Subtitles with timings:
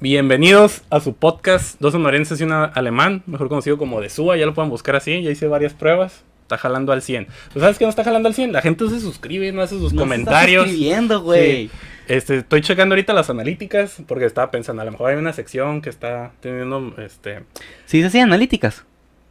[0.00, 4.46] Bienvenidos a su podcast Dos sonorenses y un alemán, mejor conocido como de SUA, ya
[4.46, 6.22] lo pueden buscar así, ya hice varias pruebas.
[6.42, 7.28] Está jalando al 100.
[7.52, 8.52] ¿Tú sabes que no está jalando al 100?
[8.52, 10.64] La gente se suscribe, no hace sus No comentarios.
[10.64, 11.68] Está suscribiendo, güey.
[11.68, 11.70] Sí.
[12.08, 15.80] Este, estoy checando ahorita las analíticas porque estaba pensando, a lo mejor hay una sección
[15.80, 17.40] que está teniendo este
[17.84, 18.84] Sí, se hacían analíticas.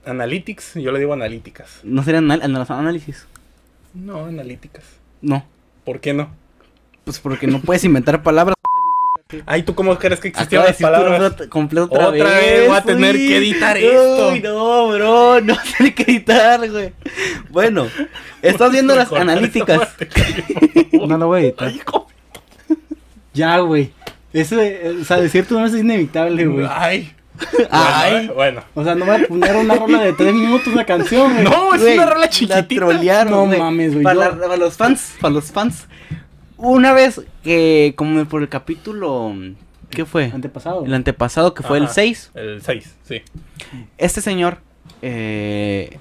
[0.06, 1.80] analytics, yo le digo analíticas.
[1.84, 3.28] No serían anal- anal- análisis.
[3.94, 4.86] No, analíticas.
[5.22, 5.46] No.
[5.84, 6.30] ¿Por qué no?
[7.04, 8.56] Pues porque no puedes inventar palabras.
[9.46, 11.34] Ay, ¿tú cómo crees que existían las palabras?
[11.50, 14.30] completo otra, Otra vez voy a tener que editar esto.
[14.30, 15.42] Uy, no, bro.
[15.42, 16.94] No tener que editar, güey.
[17.52, 17.88] Bueno,
[18.42, 19.82] estás viendo las analíticas.
[20.94, 21.72] No lo voy a editar.
[23.36, 23.92] Ya, güey.
[24.34, 26.66] Eso, eh, o sea, decir tu nombre es inevitable, güey.
[26.68, 27.14] Ay.
[27.70, 28.12] Ay.
[28.14, 28.64] Bueno, bueno.
[28.74, 31.44] O sea, no voy a poner una rola de tres minutos una canción, güey.
[31.44, 32.68] No, es una rola La chiquitita.
[32.68, 35.86] trolearon, No mames, güey, la- para los fans, para los fans.
[36.60, 39.34] Una vez que, como por el capítulo.
[39.90, 40.26] ¿Qué fue?
[40.26, 40.86] Antepasado.
[40.86, 41.94] El antepasado, que fue el Ajá.
[41.94, 42.32] 6.
[42.36, 43.22] El 6, sí.
[43.98, 44.60] Este señor.
[45.02, 45.98] Eh,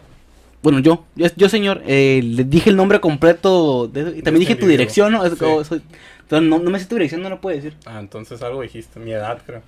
[0.63, 3.87] bueno, yo, yo, yo, señor, eh, le dije el nombre completo.
[3.89, 4.69] De, y también dije tu individuo.
[4.71, 5.25] dirección, ¿no?
[5.25, 5.39] Es Sí.
[5.39, 5.83] soy-
[6.23, 7.75] entonces, no, no me sé tu dirección, no lo puedo decir.
[7.87, 9.01] Ah, entonces algo dijiste.
[9.01, 9.63] Mi edad, creo.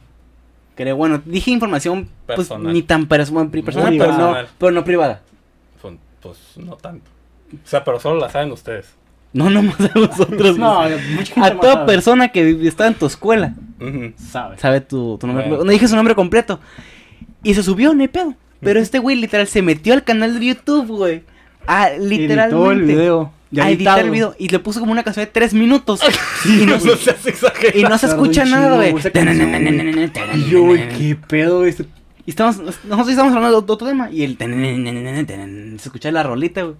[0.75, 2.73] Creo, bueno, dije información, pues, Personal.
[2.73, 5.23] ni tan personal, personal, pero, no, pero no privada.
[5.81, 7.09] Pues, pues, no tanto.
[7.55, 8.95] O sea, pero solo la saben ustedes.
[9.33, 10.59] No, no más a nosotros.
[10.59, 10.83] No,
[11.15, 11.87] mucha gente a toda sabe.
[11.87, 13.55] persona que está en tu escuela.
[13.81, 14.13] Ujú.
[14.17, 14.59] Sabe.
[14.59, 15.49] sabe tu, tu nombre.
[15.49, 15.65] Bueno.
[15.65, 16.61] No dije su nombre completo.
[17.43, 18.35] Y se subió, no hay pedo.
[18.61, 21.23] Pero este güey literal se metió al canal de YouTube, güey.
[21.67, 22.55] Ah, literalmente.
[22.57, 23.33] Editó el video.
[23.53, 24.35] Ya a editar el video.
[24.39, 26.01] Y le puso como una canción de tres minutos.
[26.45, 27.79] y, no, no seas exagerado.
[27.79, 28.95] y no se escucha nada, güey.
[30.51, 31.71] yo, güey, qué pedo, güey.
[31.71, 31.87] este-
[32.27, 34.11] Y estamos, nosotros estamos hablando de otro tema.
[34.11, 34.37] Y el.
[35.79, 36.77] Se escucha la rolita, güey.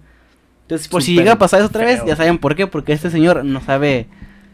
[0.71, 2.07] Entonces, por si llega a pasar eso otra vez, feo.
[2.07, 2.65] ya saben por qué.
[2.67, 4.07] Porque este señor no sabe.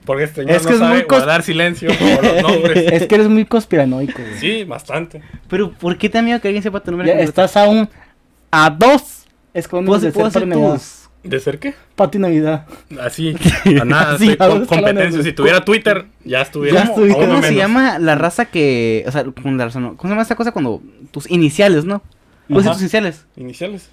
[0.04, 2.92] Porque este señor Es no que es sabe muy guardar silencio por los nombres.
[2.92, 4.40] Es que eres muy conspiranoico, güey.
[4.40, 5.22] Sí, bastante.
[5.48, 7.08] Pero, ¿por qué te da miedo que alguien sepa tu nombre?
[7.10, 7.88] Ya estás aún
[8.52, 11.73] a dos escondidos ¿Puedo, de ser tus- ¿De ser qué?
[11.95, 12.66] Pati Navidad.
[13.02, 13.36] Así,
[13.82, 15.22] a nada, Así, estoy a con dos competencia.
[15.23, 16.76] Si tuviera Twitter, ya estuviera.
[16.77, 17.17] Ya a estuviera.
[17.17, 19.04] uno ¿Cómo se llama la raza que.
[19.08, 20.82] O sea, con la razón, no, ¿cómo se llama esta cosa cuando.
[21.11, 22.02] Tus iniciales, ¿no?
[22.48, 22.72] ¿Cómo Ajá.
[22.72, 23.26] tus iniciales?
[23.36, 23.89] Iniciales.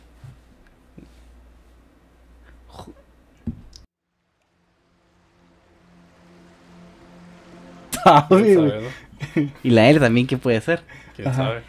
[8.28, 8.70] Sabe, ¿Quién güey.
[8.70, 9.50] sabe, no?
[9.62, 10.82] Y la L también, ¿qué puede ser?
[11.16, 11.36] ¿Quién Ajá.
[11.44, 11.62] sabe?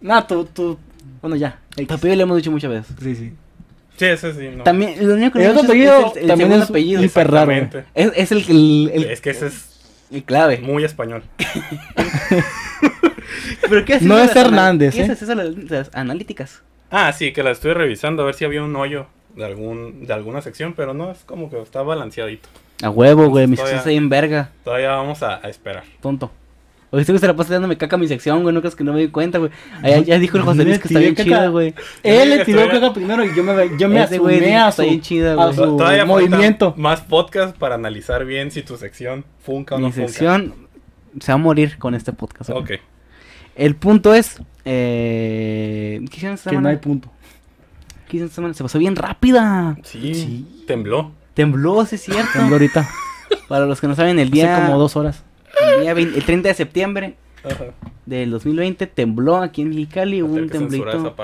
[0.00, 0.78] Nah, tú, tú.
[1.20, 1.58] Bueno, ya.
[1.76, 1.86] X.
[1.86, 2.96] Papillo le hemos dicho muchas veces.
[3.02, 3.32] Sí, sí.
[3.96, 4.48] Sí, ese sí.
[4.56, 4.64] No.
[4.64, 7.04] También, lo único que El no otro apellido es el, el también segundo es apellido.
[7.04, 7.52] hiper raro.
[7.94, 10.58] Es, es el, el, el- Es que ese es el clave.
[10.58, 11.22] muy español.
[13.68, 15.14] ¿Pero qué No es Hernández, anal- ¿Qué ¿eh?
[15.14, 16.62] es eso de las, de las analíticas?
[16.90, 19.06] Ah, sí, que la estuve revisando a ver si había un hoyo
[19.36, 22.48] de algún de alguna sección, pero no, es como que está balanceadito.
[22.82, 23.46] A huevo, güey.
[23.46, 24.50] Mi sección está ahí en verga.
[24.64, 25.84] Todavía vamos a, a esperar.
[26.00, 26.30] Tonto.
[26.90, 28.54] Oye, este güey se la pasa dándome caca a mi sección, güey.
[28.54, 29.50] No crees que no me di cuenta, güey.
[29.82, 31.24] Allá ya dijo el José Luis que está bien caca.
[31.24, 31.74] chida, güey.
[32.02, 34.58] Él le tiró estuviera- caca primero y yo me, yo me Ese güey asumé dijo
[34.60, 35.54] a que está su, bien chida, a güey.
[35.54, 36.74] su Todavía movimiento.
[36.76, 40.08] más podcast para analizar bien si tu sección funca o no Mi funca.
[40.08, 40.54] sección
[41.18, 42.50] se va a morir con este podcast.
[42.50, 42.62] güey.
[42.62, 42.70] Ok.
[43.56, 44.40] El punto es.
[44.64, 46.70] Eh, ¿Qué hicieron esta Que no semana?
[46.70, 47.08] hay punto.
[48.06, 48.54] ¿Qué hicieron esta semana?
[48.54, 49.76] Se pasó bien rápida.
[49.82, 50.64] Sí, Sí.
[50.66, 51.12] tembló.
[51.34, 52.30] Tembló, sí es cierto.
[52.34, 52.88] Tembló ahorita.
[53.48, 54.62] Para los que no saben, el Hace día.
[54.66, 55.22] como dos horas.
[55.76, 57.64] El, día 20 el 30 de septiembre Ajá.
[58.06, 60.22] del 2020 tembló aquí en Mexicali.
[60.22, 61.14] Hubo un temblito.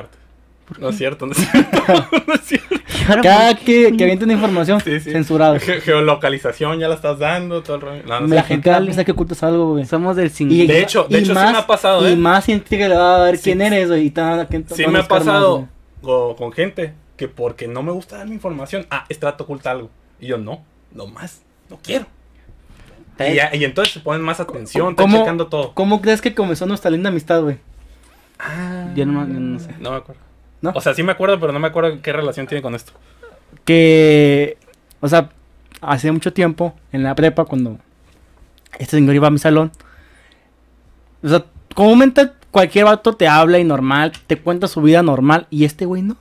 [0.81, 1.79] No es cierto, no es cierto.
[2.27, 2.67] no es cierto.
[3.23, 5.11] Cada ¿por que, que avienten información, Sí, sí.
[5.13, 5.59] censurado.
[5.59, 8.03] Ge- geolocalización ya la estás dando, todo el rollo.
[8.07, 9.87] No, no La gente va a pensar que ocultas algo, güey.
[9.87, 10.73] Somos del Y- 50.
[10.73, 12.17] De hecho, de y hecho sí más- me ha pasado, Y ¿eh?
[12.17, 13.45] más gente que le va a ver Sí.
[13.45, 14.07] quién eres, güey.
[14.07, 15.69] Y que te Sí me ha más, pasado
[16.03, 19.91] con gente que porque no me gusta dar mi información, ah, este trato oculta algo.
[20.21, 22.07] Y yo, no, no más, no quiero.
[23.19, 25.75] Y, ya- y entonces se ponen más atención, están ¿Cómo- checando todo.
[25.75, 27.59] ¿Cómo crees que comenzó nuestra linda amistad, güey?
[28.95, 29.75] Yo no, yo no sé.
[29.81, 30.23] No me acuerdo.
[30.63, 30.73] ¿No?
[30.75, 32.93] O sea, sí me acuerdo, pero no me acuerdo qué relación tiene con esto.
[33.65, 34.57] Que,
[35.01, 35.31] o sea,
[35.81, 37.79] hace mucho tiempo, en la prepa, cuando
[38.79, 39.73] este señor iba a mi salón,
[41.23, 41.45] o sea,
[41.75, 46.03] comúnmente cualquier vato te habla y normal, te cuenta su vida normal, y este güey
[46.03, 46.17] no.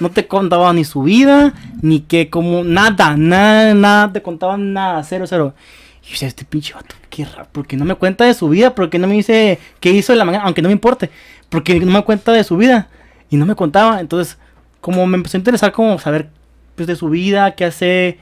[0.00, 1.52] No te contaba ni su vida,
[1.82, 5.54] ni que como nada, nada, nada, te contaba nada, cero, cero.
[6.02, 8.74] Y yo decía, este pinche vato, qué raro, porque no me cuenta de su vida,
[8.74, 11.10] porque no me dice qué hizo en la mañana, aunque no me importe,
[11.48, 12.88] porque no me cuenta de su vida,
[13.30, 14.38] y no me contaba, entonces,
[14.80, 16.28] como me empezó a interesar como saber
[16.74, 18.18] pues de su vida, qué hace,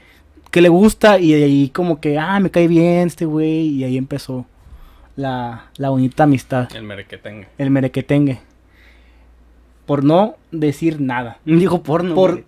[0.51, 3.83] qué le gusta y de ahí como que, ah, me cae bien este güey y
[3.83, 4.45] ahí empezó
[5.15, 7.47] la, la bonita amistad, El merequetengue.
[7.57, 8.41] el merequetengue.
[9.91, 11.39] Por no decir nada.
[11.45, 12.15] Dijo porno.
[12.15, 12.45] Por,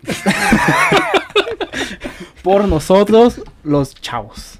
[2.42, 4.60] por nosotros, los chavos.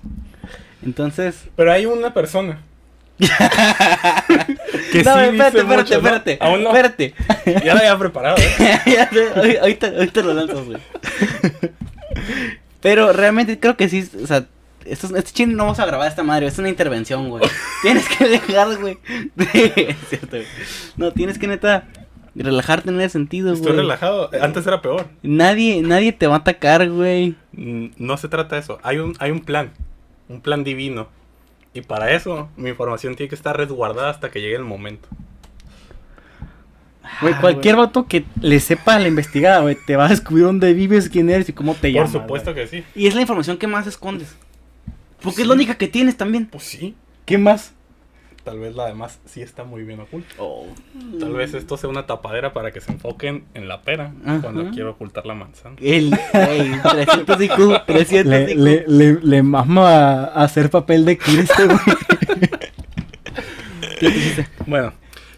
[0.84, 2.60] Entonces, Pero hay una persona
[3.18, 5.98] Que no, sí espérate, espérate, mucho, ¿no?
[6.00, 6.38] espérate.
[6.42, 6.70] Aún no.
[6.76, 7.14] Espérate.
[7.64, 9.58] Ya lo había preparado, ¿eh?
[9.62, 10.78] Ahorita, ahorita lo lanzas, güey.
[12.82, 14.44] Pero realmente creo que sí, o sea,
[14.84, 17.44] esto, es- este chino no vamos a grabar esta madre, es una intervención, güey.
[17.82, 18.98] Tienes que dejar, güey.
[19.38, 20.46] es cierto, güey.
[20.98, 21.86] No, tienes que neta
[22.36, 23.62] relajarte en ese sentido, güey.
[23.62, 24.30] Estoy relajado.
[24.42, 25.06] Antes era peor.
[25.22, 27.36] Nadie, nadie te va a atacar, güey.
[27.52, 28.80] Mm, No se trata de eso.
[28.84, 29.72] Hay un, hay un plan.
[30.30, 31.08] Un plan divino.
[31.74, 35.08] Y para eso, mi información tiene que estar resguardada hasta que llegue el momento.
[37.22, 40.74] Güey, Ah, cualquier vato que le sepa la investigada, güey, te va a descubrir dónde
[40.74, 42.12] vives, quién eres y cómo te Por llamas.
[42.12, 42.66] supuesto güey.
[42.70, 42.84] que sí.
[42.96, 44.36] Y es la información que más escondes.
[45.22, 45.48] Porque es Sí.
[45.48, 46.46] la única que tienes también.
[46.48, 46.96] Pues sí.
[47.26, 47.74] ¿Qué más?
[48.44, 50.36] Tal vez la demás sí está muy bien oculta.
[50.38, 50.66] Oh.
[51.18, 54.42] Tal vez esto sea una tapadera para que se enfoquen en la pera Ajá.
[54.42, 55.78] cuando quiero ocultar la manzana.
[55.80, 58.58] El, ey, 300 IQ, 300 Le, IQ.
[58.60, 61.80] le, le, le mama a hacer papel de Kira güey.
[64.00, 64.48] ¿Qué dijiste?
[64.66, 64.94] Bueno,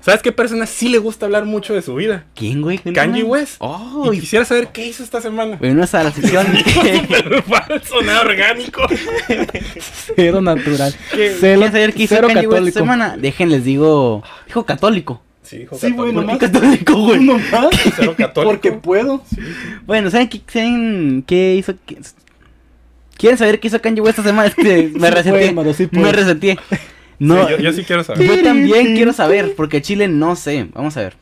[0.06, 2.25] ¿sabes qué persona sí le gusta hablar mucho de su vida?
[2.36, 2.78] ¿Quién, güey?
[2.78, 3.56] Kanye West.
[3.60, 5.57] Oh, Y quisiera saber qué hizo esta semana.
[5.57, 6.46] Bueno, a la sección.
[7.48, 8.84] Falso, nada orgánico.
[10.16, 10.94] Cero natural.
[11.12, 12.80] ¿Quieren Cero, saber qué hizo cero Kanye West esta católico.
[12.80, 13.18] semana?
[13.18, 14.24] Déjenles digo.
[14.48, 15.22] Dijo católico.
[15.44, 16.04] Sí, hijo Sí, católico.
[16.13, 16.51] bueno, ¿Por qué más.
[16.62, 17.19] católico, güey?
[17.19, 17.68] Uno más.
[17.96, 18.51] Cero católico.
[18.51, 19.24] Porque puedo.
[19.86, 21.74] Bueno, ¿saben qué, saben qué hizo?
[23.18, 24.48] ¿Quieren saber qué hizo Kanye West esta semana?
[24.48, 25.31] Este, me Sí reseteé.
[25.31, 26.12] puede, Maro, sí me puede.
[27.20, 28.28] No, No, yo, yo sí quiero saber.
[28.28, 30.68] Yo también quiero saber, porque Chile no sé.
[30.74, 31.16] Vamos a ver.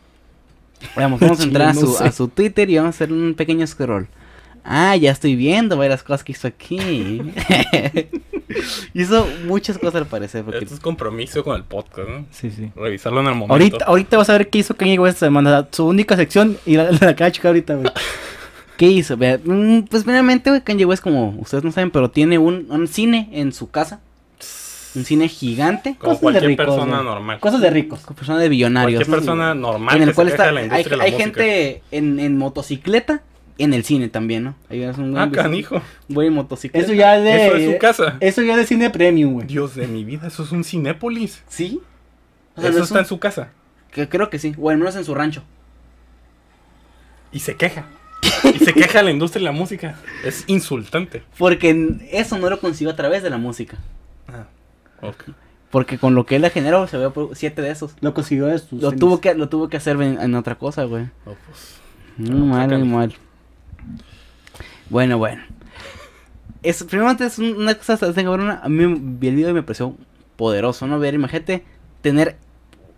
[0.96, 2.04] Vamos, vamos a entrar a no su, sé.
[2.04, 4.08] a su Twitter y vamos a hacer un pequeño scroll.
[4.66, 6.80] Ah, ya estoy viendo varias cosas que hizo aquí.
[8.94, 10.44] hizo muchas cosas al parecer.
[10.44, 10.60] Porque...
[10.60, 12.26] Esto es compromiso con el podcast, ¿no?
[12.32, 12.72] Sí, sí.
[12.76, 13.54] Revisarlo en el momento.
[13.54, 15.68] Ahorita, ahorita vas a ver qué hizo Kanye West esta semana.
[15.72, 17.92] Su única sección y la, la acaba de ahorita, güey.
[18.78, 19.18] ¿Qué hizo?
[19.18, 22.88] Vea, mm, pues primeramente, güey, Kanye West, como ustedes no saben, pero tiene un, un
[22.88, 24.00] cine en su casa.
[24.96, 25.96] Un cine gigante.
[25.98, 27.06] Como Cosas de ricos, persona güey.
[27.06, 27.40] normal.
[27.40, 28.02] Cosas de ricos.
[28.16, 29.00] Personas de billonarios.
[29.00, 29.16] Cualquier ¿no?
[29.22, 30.46] persona normal en el que cual se está.
[30.46, 33.22] de la Hay, industria de la hay gente en, en motocicleta.
[33.60, 34.56] En el cine también, ¿no?
[34.68, 35.80] Ahí ves un Ah, canijo.
[36.10, 36.84] güey en motocicleta.
[36.86, 37.46] Eso ya es de.
[37.48, 38.18] Eso es su casa.
[38.20, 39.46] Eso ya es de cine premium, güey.
[39.48, 41.44] Dios de mi vida, eso es un Cinépolis.
[41.50, 41.80] ¿Sí?
[42.56, 43.50] O sea, Eso no es está un- en su casa.
[43.92, 44.54] que creo que sí.
[44.60, 45.44] O al menos en su rancho.
[47.32, 47.86] Y se queja.
[48.56, 49.98] Y se queja la industria de la música.
[50.24, 51.24] Es insultante.
[51.38, 53.78] Porque eso no lo consiguió a través de la música.
[54.28, 54.46] Ah,
[55.04, 55.24] ok.
[55.70, 57.96] Porque con lo que él le generó, se ve por siete de esos.
[58.02, 58.82] Lo consiguió de sus.
[58.82, 59.00] Lo tenis.
[59.00, 61.06] tuvo, que, lo tuvo que hacer en, en otra cosa, güey.
[61.26, 61.78] No, pues.
[62.18, 63.14] Muy mal, muy mal.
[64.90, 65.42] Bueno, bueno.
[66.62, 68.60] Es, primeramente es un- una cosa, ¿sabes, cabrona?
[68.64, 69.96] A mí vi el video y me pareció
[70.36, 71.00] poderoso, ¿no?
[71.00, 71.64] Ver, imagínate,
[72.02, 72.38] tener...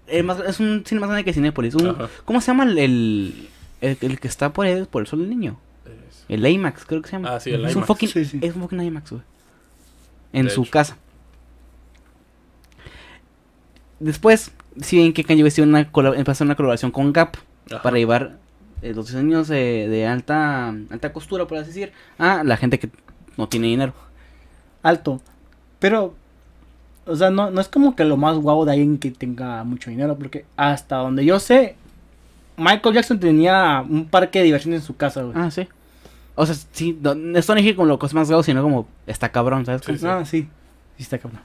[0.07, 1.75] el más- es un cine más grande que Cinépolis.
[1.75, 1.95] Un.
[2.25, 3.49] ¿Cómo se llama el, el,
[3.81, 5.57] el- el que está por, ahí, por el sol del niño?
[5.85, 7.35] Es- El IMAX, creo que se llama.
[7.35, 8.39] Ah, sí, el es Un fucking, Sí, sí.
[8.41, 9.23] Es un fucking IMAX, güey.
[10.33, 10.71] En De su hecho.
[10.71, 10.97] casa.
[13.99, 14.51] Después,
[14.81, 17.37] si ven que Kanye West una, empezó una colaboración con Gap
[17.71, 17.81] Ajá.
[17.81, 18.37] para llevar
[18.81, 22.89] eh, los diseños de, de alta alta costura, por así decir, a la gente que
[23.37, 23.93] no tiene dinero.
[24.83, 25.21] Alto.
[25.79, 26.15] Pero.
[27.07, 29.89] O sea, no, no es como que lo más guau de alguien que tenga mucho
[29.89, 30.15] dinero.
[30.17, 31.75] Porque hasta donde yo sé.
[32.57, 35.35] Michael Jackson tenía un parque de diversiones en su casa, güey.
[35.37, 35.67] Ah, sí.
[36.35, 38.87] O sea, sí, no, esto no dije como lo que es más grado, sino como
[39.07, 39.81] está cabrón, ¿sabes?
[39.85, 40.05] Sí, sí.
[40.05, 40.47] Ah, sí.
[40.97, 41.41] Sí, está cabrón.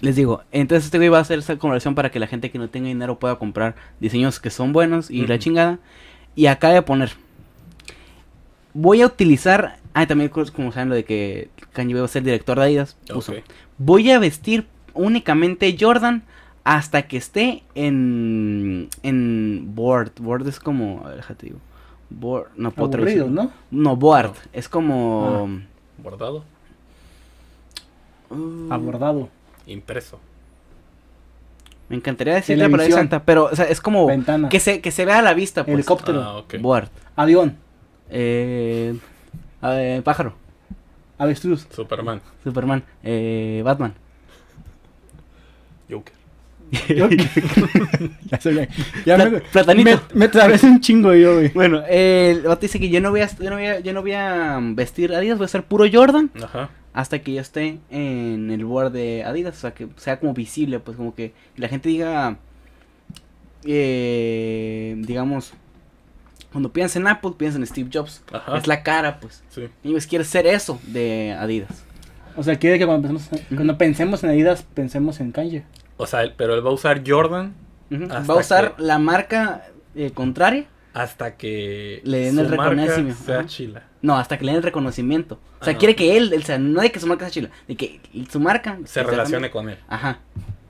[0.00, 2.58] Les digo, entonces este güey va a hacer esa conversión para que la gente que
[2.58, 5.78] no tenga dinero pueda comprar diseños que son buenos y la chingada.
[6.36, 7.10] Y acá de poner.
[8.74, 9.78] Voy a utilizar.
[9.94, 12.96] Ah, también como saben lo de que Kanye va a ser director de Adidas.
[13.12, 13.32] Puso.
[13.32, 13.38] Ok.
[13.78, 16.22] Voy a vestir únicamente Jordan
[16.62, 20.12] hasta que esté en en board.
[20.20, 21.58] Board es como, a ver, déjate digo.
[22.10, 23.42] Board, no puedo Aburrido, traducirlo.
[23.42, 23.50] ¿no?
[23.70, 25.48] No, board, es como
[26.02, 26.44] Bordado.
[28.30, 29.28] uh, Abordado.
[29.68, 30.18] Impreso.
[31.88, 34.48] Me encantaría decirle la palabra exacta, pero o sea, es como Ventana.
[34.50, 35.74] que se que se vea a la vista, pues.
[35.74, 36.22] Helicóptero.
[36.22, 36.56] Ah, ok.
[36.60, 36.88] Board.
[37.16, 37.56] Avión.
[38.10, 38.94] Eh,
[39.62, 40.34] eh, pájaro,
[41.16, 41.66] Avestruz.
[41.70, 42.20] Superman.
[42.44, 43.94] Superman, eh, Batman.
[45.90, 46.12] Joker.
[49.06, 50.02] ya Pla- me, platanito.
[50.12, 51.48] me, me trabé un chingo yo, güey.
[51.48, 53.94] Bueno, eh, el vato dice que yo no voy a yo no voy a, yo
[53.94, 56.30] no voy a um, vestir Adidas, voy a ser puro Jordan.
[56.42, 56.68] Ajá.
[56.98, 60.80] Hasta que yo esté en el board de Adidas, o sea, que sea como visible,
[60.80, 62.38] pues como que la gente diga,
[63.64, 65.52] eh, digamos,
[66.50, 68.56] cuando piensa en Apple, piensa en Steve Jobs, Ajá.
[68.58, 69.42] es la cara, pues.
[69.50, 69.68] Sí.
[69.84, 71.84] Y pues quiere ser eso de Adidas.
[72.36, 75.64] O sea, quiere que cuando pensemos, cuando pensemos en Adidas, pensemos en Kanye.
[75.98, 77.54] O sea, pero él va a usar Jordan
[77.92, 80.66] Va a usar que- la marca eh, contraria,
[81.02, 83.24] hasta que Le den su el marca reconocimiento.
[83.24, 83.82] sea chila.
[84.02, 85.38] no, hasta que le den el reconocimiento.
[85.60, 87.50] O sea, Ah, quiere que él, o sea, no de que su marca sea chila,
[87.66, 88.00] de que
[88.30, 89.78] su marca Se relacione con él.
[89.88, 90.18] Ajá.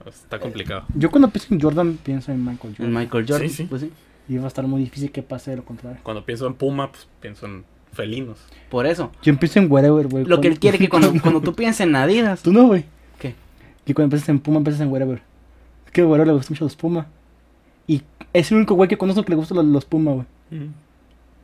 [0.03, 0.85] pues, está complicado.
[0.95, 2.87] Yo cuando pienso en Jordan, pienso en Michael Jordan.
[2.87, 3.65] En Michael Jordan, Sí, sí.
[3.65, 3.93] pues sí.
[4.29, 5.99] Y va a estar muy difícil que pase lo contrario.
[6.03, 8.39] Cuando pienso en Puma, pues pienso en felinos.
[8.71, 9.11] Por eso.
[9.23, 10.25] Yo pienso en wherever, güey.
[10.25, 12.43] Lo que él quiere que cuando, cuando tú pienses en Adidas.
[12.43, 12.85] Tú no, güey.
[13.19, 13.35] ¿Qué?
[13.87, 15.23] Que cuando empiezas en Puma, empiezas en wherever.
[15.87, 17.07] Es que wherever le gustan mucho los Puma.
[17.89, 18.03] Y
[18.33, 20.27] es el único güey que conozco que le gustan los, los Puma, güey.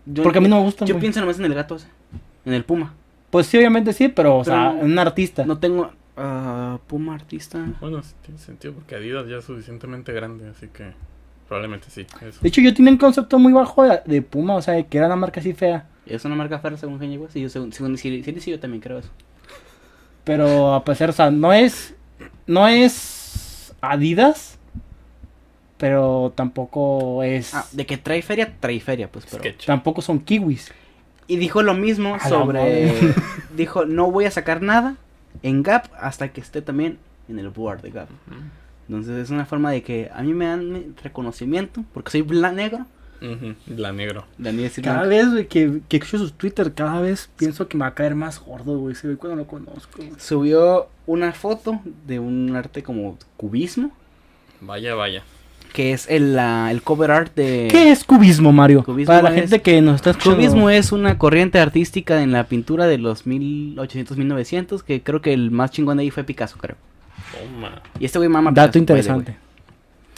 [0.06, 1.88] Yo, Porque a mí no me gustan, Yo pienso nomás en el gato ese.
[2.44, 2.94] En el Puma.
[3.30, 5.44] Pues sí, obviamente sí, pero, o sea, Pero un artista.
[5.44, 5.90] No tengo.
[6.16, 7.66] ah, Puma artista.
[7.80, 10.92] Bueno, sí tiene sentido porque Adidas ya es suficientemente grande, así que
[11.48, 12.06] probablemente sí.
[12.20, 12.38] Eso.
[12.40, 15.06] De hecho, yo tenía un concepto muy bajo de, de Puma, o sea, que era
[15.06, 15.86] una marca así fea.
[16.06, 17.32] Es una marca fea según Kanye West.
[17.32, 19.08] Sí, yo, según, según, sí, sí, sí, yo también creo eso.
[20.22, 21.94] Pero a pesar, o sea, no es.
[22.46, 24.53] No es Adidas.
[25.78, 27.54] Pero tampoco es.
[27.54, 29.26] Ah, de que trae feria, trae feria, pues.
[29.30, 29.42] Pero...
[29.42, 29.66] Sketch.
[29.66, 30.72] Tampoco son kiwis.
[31.26, 33.14] Y dijo lo mismo A sobre.
[33.56, 34.96] dijo, no voy a sacar nada
[35.42, 38.08] en Gap hasta que esté también en el board de Gap.
[38.88, 42.52] Entonces es una forma de que a mí me dan mi reconocimiento porque soy bla
[42.52, 42.86] negro.
[43.66, 44.26] La negro.
[44.82, 45.08] Cada blanco.
[45.08, 48.14] vez, güey, que, que escucho sus Twitter, cada vez pienso que me va a caer
[48.14, 48.94] más gordo, güey.
[48.94, 49.96] Se ve cuando lo conozco.
[49.96, 50.12] güey.
[50.18, 53.92] Subió una foto de un arte como cubismo.
[54.60, 55.22] Vaya, vaya.
[55.74, 57.66] Que es el, la- el cover art de.
[57.70, 58.84] ¿Qué es cubismo, Mario?
[58.84, 60.36] Cubismo Para la es- gente que nos está escuchando.
[60.36, 64.82] Cubismo es una corriente artística en la pintura de los 1800-1900.
[64.82, 66.76] Que creo que el más chingón de ahí fue Picasso, creo.
[67.32, 67.82] Toma.
[67.98, 69.36] Y este güey mama Dato Picasso, interesante.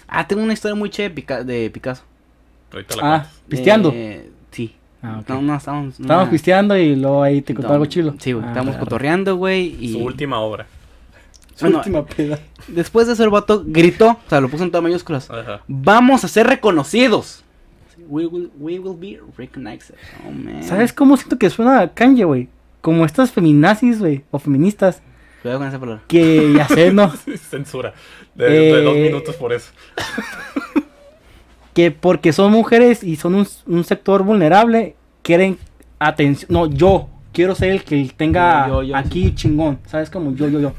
[0.08, 2.02] Ah, tengo una historia muy chévere de Pica- de Picasso.
[2.72, 3.40] Ahorita la Ah, cuentas.
[3.48, 3.92] pisteando.
[3.94, 4.74] Eh, sí.
[5.02, 5.28] Ah, ok.
[5.30, 5.98] No, no, estábamos.
[6.00, 8.14] Estábamos una- pisteando y luego ahí te contó algo chilo.
[8.18, 8.44] Sí, güey.
[8.44, 8.84] Ah, estábamos claro.
[8.86, 9.74] cotorreando, güey.
[9.80, 10.66] Y Su última obra.
[11.56, 12.38] Su Bueno, última peda.
[12.68, 14.10] después de eso, el vato gritó.
[14.10, 15.28] O sea, lo puso en todas mayúsculas.
[15.30, 15.62] Ajá.
[15.66, 17.42] Vamos a ser reconocidos.
[18.08, 19.94] We will, we will be recognized.
[20.28, 20.62] Oh, man.
[20.62, 22.48] ¿Sabes cómo siento que suena a Kanye, güey?
[22.82, 25.02] Como estas feminazis, güey, o feministas,
[25.42, 26.02] Cuidado con esa palabra.
[26.06, 27.10] que ya sé, ¿no?
[27.50, 27.94] Censura.
[28.34, 29.70] De, de Eh, dos minutos por eso.
[31.74, 35.58] que porque son mujeres y son un, un sector vulnerable, quieren
[35.98, 36.48] atención.
[36.52, 40.08] No, yo quiero ser el que tenga Yo, yo, yo, aquí chingón, ¿sabes?
[40.08, 40.72] Como yo, yo, yo.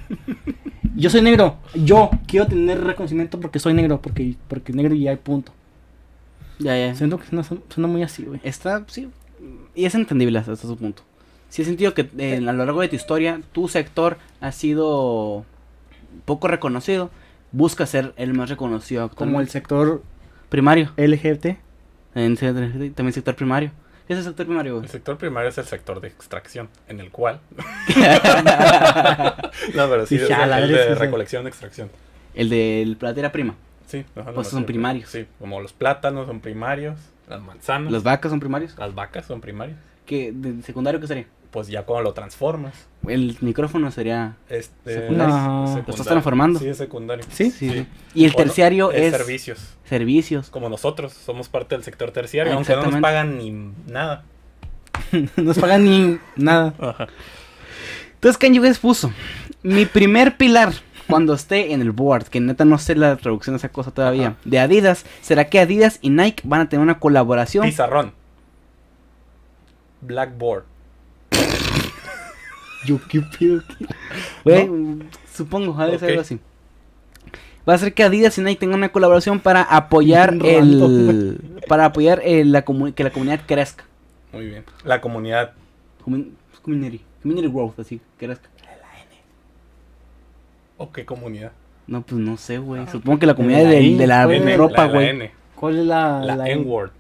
[0.96, 5.18] Yo soy negro, yo quiero tener reconocimiento porque soy negro, porque, porque negro y hay
[5.18, 5.52] punto.
[6.58, 6.96] Ya, ya.
[6.96, 8.40] Siento que suena, suena muy así, güey.
[8.44, 9.08] Está, sí.
[9.76, 11.04] Y es entendible hasta su punto.
[11.50, 15.46] Sí he sentido que eh, a lo largo de tu historia, tu sector ha sido
[16.26, 17.12] poco reconocido.
[17.52, 20.02] Busca ser el más reconocido Como el sector
[20.50, 20.92] primario.
[20.98, 21.58] LGBT.
[22.16, 23.70] En también sector primario.
[24.08, 24.80] ¿Qué es el sector primario?
[24.82, 27.42] El sector primario es el sector de extracción, en el cual.
[29.76, 31.90] no, pero sí, Sí, es ya, el, de recolección extracción.
[32.34, 33.56] el de platera prima.
[33.86, 35.10] Sí, ajá, Pues son primarios.
[35.10, 36.98] Sí, como los plátanos son primarios,
[37.28, 38.76] las manzanas, Las vacas son primarios.
[38.78, 39.78] las vacas son primarias.
[40.06, 41.26] ¿Qué, de secundario qué sería?
[41.52, 42.74] Pues ya cuando lo transformas.
[43.08, 44.36] El micrófono sería.
[44.50, 45.36] Este, Secundario.
[45.36, 45.62] No.
[45.62, 45.92] ¿Lo secundario.
[45.92, 46.60] estás transformando?
[46.60, 47.26] Sí, es secundario.
[47.30, 47.52] ¿Sí?
[47.52, 47.88] Sí.
[48.14, 49.60] Y el terciario es, servicios.
[49.86, 50.50] servicios.
[50.50, 53.52] Como nosotros somos parte del sector terciario, Ah, aunque no nos pagan ni
[53.92, 54.24] nada.
[55.38, 56.74] No nos pagan ni nada.
[56.80, 57.08] Ajá.
[58.16, 59.12] Entonces Kanye West puso
[59.64, 60.74] mi primer pilar
[61.08, 64.28] cuando esté en el board, que neta no sé la traducción de esa cosa todavía,
[64.30, 64.38] Ajá.
[64.44, 67.64] de Adidas, será que Adidas y Nike van a tener una colaboración.
[67.66, 68.12] Pizarrón.
[70.02, 70.64] Blackboard.
[72.86, 73.86] Yo qué pido que-
[74.44, 74.70] Güey,
[75.34, 76.40] supongo, ha de ser algo así.
[77.68, 82.22] Va a ser que Adidas y Nike tengan una colaboración para apoyar el para apoyar
[82.24, 83.84] el- la que la comunidad crezca.
[84.32, 84.64] Muy bien.
[84.86, 85.52] La comunidad.
[86.06, 86.32] Comun-
[86.62, 88.50] community, community growth, así, crezca.
[90.78, 91.52] ¿O qué comunidad?
[91.88, 92.86] No, pues no sé, güey.
[92.88, 94.24] Supongo que la comunidad la de, I, de la.
[94.32, 95.10] N, ropa, la, la güey.
[95.10, 95.32] N.
[95.56, 96.22] ¿Cuál es la.
[96.24, 96.92] La, la- N-word.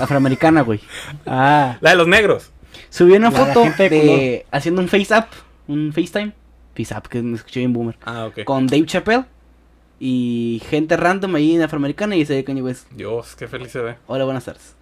[0.00, 0.80] Afroamericana, güey.
[1.26, 2.50] Ah, La de los negros.
[2.90, 5.26] Subió una la foto de de, haciendo un face up,
[5.66, 6.32] un FaceTime.
[6.76, 7.96] Face up, que me escuché bien boomer.
[8.04, 8.44] Ah, ok.
[8.44, 9.24] Con Dave Chappelle
[10.00, 12.88] y gente random ahí en afroamericana y dice Kanye West.
[12.92, 13.96] Dios, qué feliz se ve.
[14.06, 14.74] Hola, buenas tardes.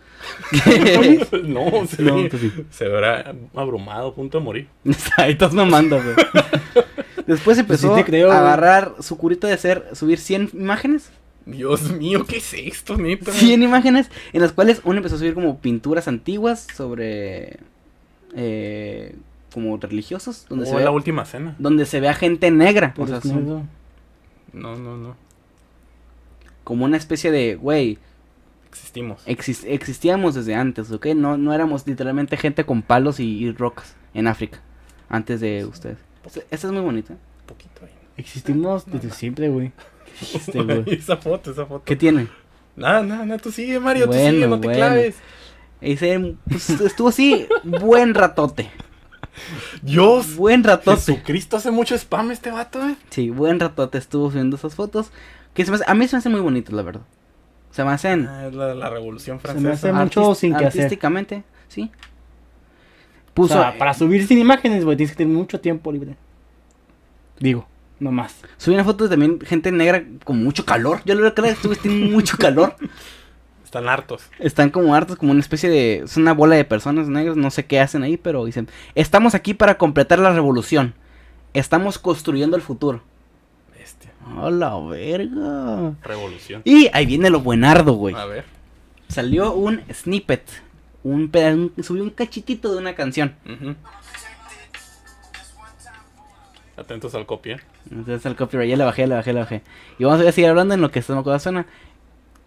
[1.45, 2.53] no, se, No, ve- pues sí.
[2.71, 4.69] se verá abrumado, a punto de morir.
[5.17, 6.15] Ahí estás mamando, güey.
[7.26, 11.11] Después empezó Sí te creo, a agarrar su curita de hacer, subir 100 imágenes.
[11.45, 13.31] Dios mío, ¿qué es esto, neta?
[13.33, 17.59] 100 imágenes en las cuales uno empezó a subir como pinturas antiguas sobre
[18.35, 19.14] eh,
[19.52, 21.54] como religiosos donde, Oh, se ve, la última cena.
[21.59, 23.68] donde se ve a gente negra, o sea, son.
[24.52, 25.16] No, no, no.
[26.64, 27.99] como una especie de, güey,
[28.68, 29.25] Existimos.
[29.26, 31.06] exis- existíamos desde antes, ¿ok?
[31.14, 34.61] No, no éramos literalmente gente con palos y, y rocas en África
[35.09, 35.99] antes de ustedes.
[36.50, 37.12] Esta es muy bonita.
[37.12, 37.90] Un poquito ahí.
[38.16, 39.73] Existimos desde siempre, güey.
[40.35, 40.83] Este, güey.
[40.95, 41.85] esa foto, esa foto.
[41.85, 42.26] ¿Qué tiene?
[42.75, 44.78] Nada, nada, nada, tú sigue, Mario, tú Bueno, sigue, no te bueno.
[44.78, 45.16] claves.
[45.80, 48.71] Ese, pues, estuvo así buen ratote.
[49.83, 50.37] Dios.
[50.37, 50.97] Buen ratote.
[50.97, 52.97] Jesucristo hace mucho spam este vato, eh.
[53.11, 55.11] Sí, buen ratote estuvo subiendo esas fotos.
[55.54, 57.02] Que se me hace- a mí se me hacen muy bonitas, la verdad.
[57.71, 59.88] Se me hacen Ah, es la, la revolución Se me francesa.
[59.90, 60.83] hace mucho sin que hacer.
[60.83, 61.90] artísticamente, sí.
[63.30, 66.16] O Puso, sea, para subir sin imágenes, güey, tienes que tener mucho tiempo libre.
[67.38, 67.68] Digo,
[68.00, 68.35] no más.
[68.56, 71.02] subí una foto de también gente negra con mucho calor.
[71.04, 72.76] Yo lo creo que estuve tienen mucho calor.
[73.66, 74.23] Están hartos.
[74.38, 75.96] Están como hartos, como una especie de...
[76.04, 78.68] Es una bola de personas negras, no sé qué hacen ahí, pero dicen...
[78.94, 80.94] Estamos aquí para completar la revolución.
[81.52, 83.02] Estamos construyendo el futuro.
[83.76, 84.12] Bestia.
[84.40, 85.94] ¡A la verga!
[86.04, 86.62] Revolución.
[86.64, 88.14] Y ahí viene lo buenardo, güey.
[88.14, 88.44] A ver.
[89.08, 90.44] Salió un snippet.
[91.02, 93.35] Un, un- subió un cachitito de una canción.
[96.76, 97.61] Atentos al copia.
[97.90, 99.62] Entonces el copyright, ya le bajé, le bajé, le bajé.
[99.99, 101.66] Y vamos a seguir hablando en lo que se me acuerda suena.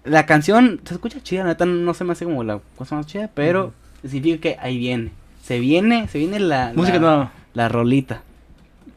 [0.03, 3.05] La canción se escucha chida, la neta no se me hace como la cosa más
[3.05, 5.11] chida, pero significa que ahí viene.
[5.43, 7.31] Se viene, se viene la, Música la, no.
[7.53, 8.21] la rolita.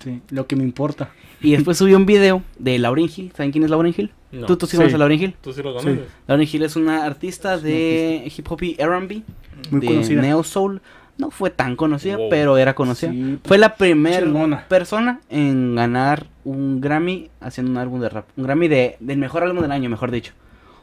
[0.02, 1.10] Sí, lo que me importa.
[1.40, 3.32] Y después subió un video de Lauryn Hill.
[3.36, 4.12] ¿Saben quién es Lauryn Hill?
[4.32, 4.46] No.
[4.46, 4.76] ¿Tú, tú sí Sí.
[4.76, 5.34] conoces a Lauryn Hill?
[5.40, 6.00] ¿Tú sí lo conoces?
[6.28, 9.22] Lauryn Hill es una artista de hip hop y R&B,
[9.70, 10.22] Muy de conocida.
[10.22, 10.80] neo soul.
[11.18, 12.28] No fue tan conocida, Wow.
[12.30, 13.12] pero era conocida.
[13.12, 18.24] Sí, Fue la primera persona en ganar un Grammy haciendo un álbum de rap.
[18.36, 20.32] Un Grammy de, del mejor álbum del año, mejor dicho.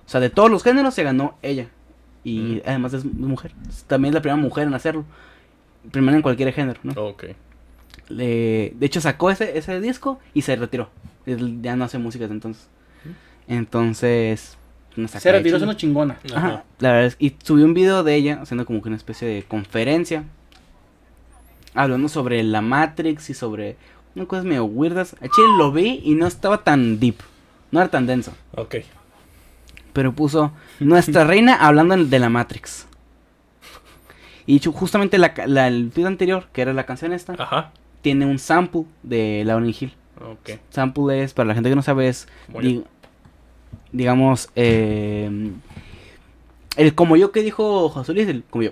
[0.09, 1.67] O sea, de todos los géneros se ganó ella.
[2.23, 2.61] Y Mm.
[2.65, 3.51] además es mujer.
[3.85, 5.05] También es la primera mujer en hacerlo.
[5.91, 6.93] Primera en cualquier género, ¿no?
[6.99, 7.25] Ok.
[8.07, 10.89] Le- de hecho, sacó ese, ese disco y se retiró.
[11.61, 12.67] Ya no hace música desde entonces.
[13.47, 14.57] Entonces...
[14.95, 15.59] no saca Se retiró chile.
[15.59, 16.17] siendo chingona.
[16.33, 16.63] Ajá, Ajá.
[16.79, 19.43] la verdad es y subió un video de ella haciendo como que una especie de
[19.43, 20.23] conferencia
[21.75, 23.77] hablando sobre la Matrix y sobre
[24.15, 25.13] unas cosas medio weirdas.
[25.21, 27.17] A Chile lo vi y no estaba tan deep,
[27.71, 28.77] no era tan denso, Ok.
[29.99, 32.87] Pero puso nuestra reina hablando de la Matrix.
[34.45, 37.73] Y justamente la, la- el video anterior, que era la canción esta, Ajá.
[38.01, 39.93] tiene un sample de Lauryn Hill.
[40.69, 42.29] Sample es, para la gente que no sabe, es
[43.91, 45.51] digamos, eh,
[46.77, 48.71] el como yo que dijo José Luis, el como yo.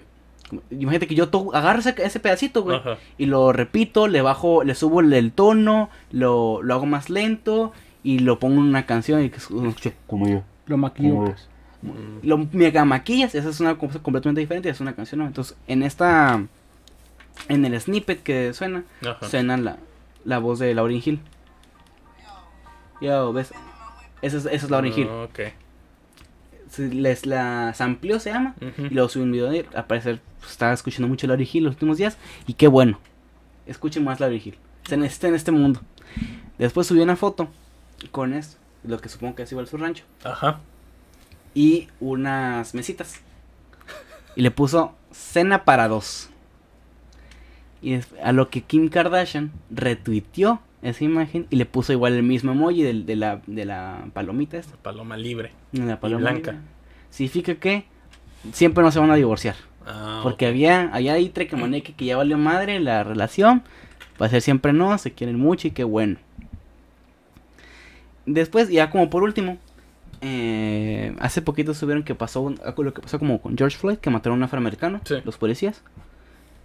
[0.72, 2.98] Imagínate que yo agarro ese, ese pedacito, güey, Ajá.
[3.18, 7.74] y lo repito, le bajo, le subo el, el tono, lo, lo hago más lento
[8.02, 9.40] y lo pongo en una canción y que
[10.08, 10.44] como yo.
[10.68, 11.34] Lo maquillo.
[11.82, 15.28] Mm, Lo mega maquillas, esa es una cosa completamente diferente, es una canción, ¿no?
[15.28, 16.44] Entonces, en esta,
[17.50, 19.28] en el snippet que suena, Ajá.
[19.28, 19.78] suena la,
[20.26, 21.20] la voz de Lauryn Hill.
[23.02, 23.54] Yo, ¿ves?
[24.22, 25.08] Esa es, esa es Lauryn Hill.
[25.08, 25.40] Ok.
[26.70, 29.66] Se- les la amplió se llama y luego subí un video de.
[29.76, 33.00] Al parecer pues, estaba escuchando mucho Lauryn Hill los últimos días y qué bueno.
[33.68, 34.58] Escuchen más Lauryn Hill.
[34.84, 35.82] Está en, está en este mundo.
[36.58, 37.50] Después subí una foto
[38.12, 40.60] con esto, lo que supongo que es igual su rancho, Ajá.
[41.54, 43.22] y unas mesitas.
[44.36, 46.30] Y le puso cena para dos.
[47.82, 52.52] Y a lo que Kim Kardashian retuiteó esa imagen y le puso igual el mismo
[52.52, 54.76] emoji del- de, la, de la palomita esta.
[54.78, 55.52] Paloma libre.
[55.72, 56.56] de La paloma blanca.
[57.10, 57.86] Significa que
[58.54, 59.56] siempre no se van a divorciar.
[59.86, 63.64] Ah, Porque había, allá hay trequemaneque que ya valió madre la relación.
[64.22, 66.18] Va a ser siempre no, se quieren mucho y qué bueno.
[68.28, 69.58] Después, ya como por último,
[70.22, 74.10] eh, hace poquito subieron que pasó un- lo que pasó como con George Floyd, que
[74.10, 75.16] mataron a un afroamericano, Sí.
[75.24, 75.82] los policías.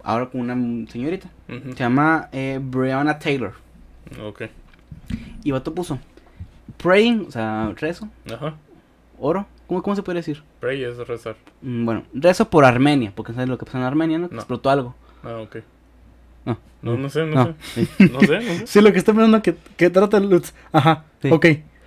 [0.03, 0.53] Ahora con una
[0.91, 1.29] señorita.
[1.47, 3.53] Se llama eh, Breonna Taylor.
[4.21, 4.43] Ok.
[5.43, 5.97] Y Vato puso
[6.77, 8.55] praying, o sea, rezo, Ajá.
[9.17, 9.45] oro.
[9.67, 10.43] ¿Cómo, cómo se puede decir?
[10.59, 11.35] Pray es rezar.
[11.61, 14.27] Mm, Bueno, rezo por Armenia, porque sabes lo que pasó en Armenia, ¿no?
[14.27, 14.41] Que No.
[14.41, 14.93] explotó algo.
[15.23, 15.57] Ah, ok.
[16.45, 16.57] No.
[16.81, 17.55] No, no sé, no, No.
[17.61, 17.87] sé.
[18.11, 18.67] No sé, no sé.
[18.67, 20.53] Sí, lo que está pensando que, que trata el Lutz.
[20.73, 21.05] Ajá.
[21.23, 21.29] Sí.
[21.31, 21.45] Ok.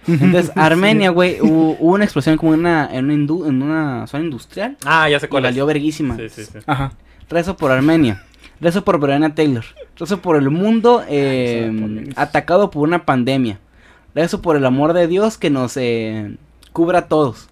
[0.09, 4.07] Entonces, Armenia, güey, hubo, hubo una explosión como en una, en una, indu- en una
[4.09, 4.77] zona industrial.
[4.85, 5.51] Ah, ya sé Y cuál es.
[5.53, 6.17] valió verguísima.
[6.17, 6.59] Sí, sí, sí.
[6.67, 6.93] Ajá.
[7.29, 8.25] Rezo por Armenia.
[8.61, 9.65] Rezo por Breonna Taylor.
[9.97, 13.59] Rezo por el mundo eh, Rezo por- atacado por una pandemia.
[14.15, 16.37] Rezo por el amor de Dios que nos eh,
[16.73, 17.49] cubra a todos.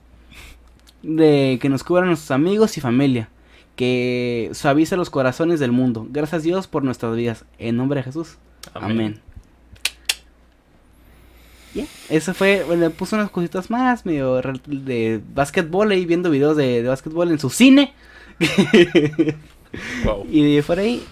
[1.03, 3.29] De que nos cubra a nuestros amigos y familia.
[3.77, 6.07] Que suavice los corazones del mundo.
[6.11, 7.44] Gracias Dios por nuestras vidas.
[7.59, 8.38] En nombre de Jesús.
[8.73, 9.20] Amén.
[12.09, 16.83] Eso fue, bueno, le puso unas cositas más, medio de básquetbol ahí viendo videos de,
[16.83, 17.93] de básquetbol en su cine.
[20.05, 20.27] Wow.
[20.31, 21.03] y de por ahí,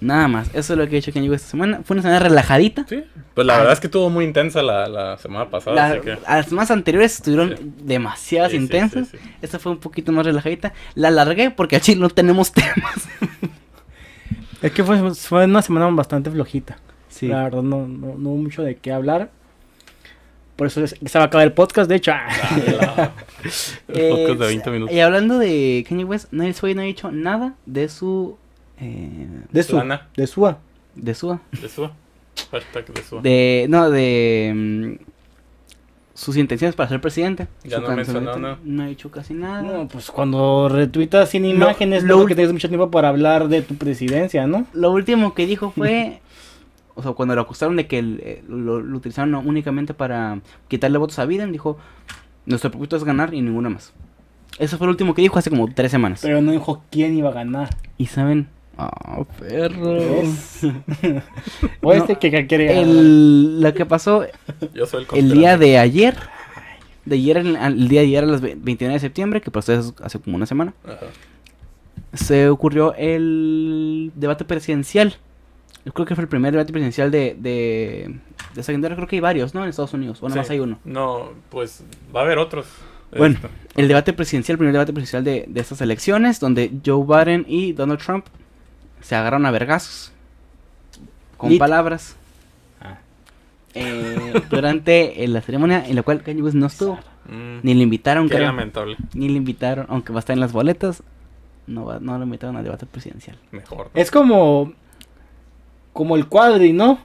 [0.00, 0.48] nada más.
[0.54, 1.82] Eso es lo que he hecho Kanye West esta semana.
[1.84, 2.84] Fue una semana relajadita.
[2.88, 3.04] Sí.
[3.32, 6.18] Pues la verdad es que estuvo muy intensa la, la semana pasada, La- así que.
[6.26, 7.72] Las más anteriores estuvieron Sí.
[7.84, 9.08] demasiadas Sí, sí, intensas.
[9.08, 9.30] sí, sí.
[9.40, 10.72] Esta fue un poquito más relajadita.
[10.96, 13.08] La alargué porque aquí no tenemos temas.
[14.62, 16.76] Es que fue, fue una semana bastante flojita.
[17.08, 17.28] Sí.
[17.28, 19.30] La verdad, no, no, no hubo mucho de qué hablar.
[20.56, 22.12] Por eso es- se va a acabar el podcast, de hecho.
[22.14, 22.28] Ah,
[23.88, 24.94] El Eh, podcast de 20 minutos.
[24.94, 28.36] Y hablando de Kanye West, Niles Way no ha dicho nada de su
[28.80, 29.76] eh, De su.
[29.76, 30.08] Lana.
[30.16, 30.58] De SUA.
[30.94, 31.40] de SUA.
[31.60, 31.88] De su.
[32.50, 33.20] Hashtag de su.
[33.20, 35.04] De, no, de mm,
[36.14, 37.46] sus intenciones para ser presidente.
[37.64, 39.62] Ya Su no mencionó, candidato No ha dicho casi nada.
[39.62, 43.62] No, pues cuando retuitas sin imágenes, lo lo que tienes mucho tiempo para hablar de
[43.62, 44.66] tu presidencia, ¿no?
[44.72, 46.20] Lo último que dijo fue,
[46.94, 50.98] o sea, cuando lo acusaron de que el- eh, lo, lo utilizaron únicamente para quitarle
[50.98, 51.76] votos a Biden, dijo,
[52.46, 53.92] nuestro propósito es ganar y ninguna más.
[54.58, 56.20] Eso fue lo último que dijo hace como tres semanas.
[56.22, 57.70] Pero no dijo quién iba a ganar.
[57.98, 60.22] Y saben, ah, perro.
[61.82, 62.82] O este que, que quiere ganar.
[62.84, 64.24] El, lo que pasó
[64.72, 66.14] Yo soy el el día de ayer,
[67.04, 69.68] de ayer, el día de ayer a las ve- 29 de septiembre, que es
[70.02, 71.06] hace como una semana, Ajá.
[72.12, 75.16] se ocurrió el debate presidencial.
[75.84, 78.18] Yo creo que fue el primer debate presidencial de, de,
[78.54, 78.96] de secundaria.
[78.96, 79.62] Creo que hay varios, ¿no?
[79.62, 80.22] En Estados Unidos.
[80.22, 80.54] O nada más Sí.
[80.54, 80.78] hay uno.
[80.84, 82.66] No, pues va a haber otros.
[83.16, 87.04] Bueno, Este, el debate presidencial, el primer debate presidencial de, de estas elecciones, donde Joe
[87.04, 88.26] Biden y Donald Trump
[89.02, 90.10] se agarraron a vergazos.
[91.36, 91.58] Con Lit.
[91.58, 92.16] palabras.
[92.80, 92.98] Ah.
[93.74, 96.98] eh, durante eh, la ceremonia en la cual Kanye West no estuvo.
[97.28, 98.46] mm, Ni le invitaron, qué creo.
[98.46, 98.96] lamentable.
[99.12, 101.02] Ni le invitaron, aunque va a estar en las boletas.
[101.66, 103.36] No, va, no lo invitaron al debate presidencial.
[103.52, 103.90] Mejor.
[103.94, 104.00] ¿no?
[104.00, 104.72] Es como.
[105.94, 106.98] Como el cuadri, ¿no?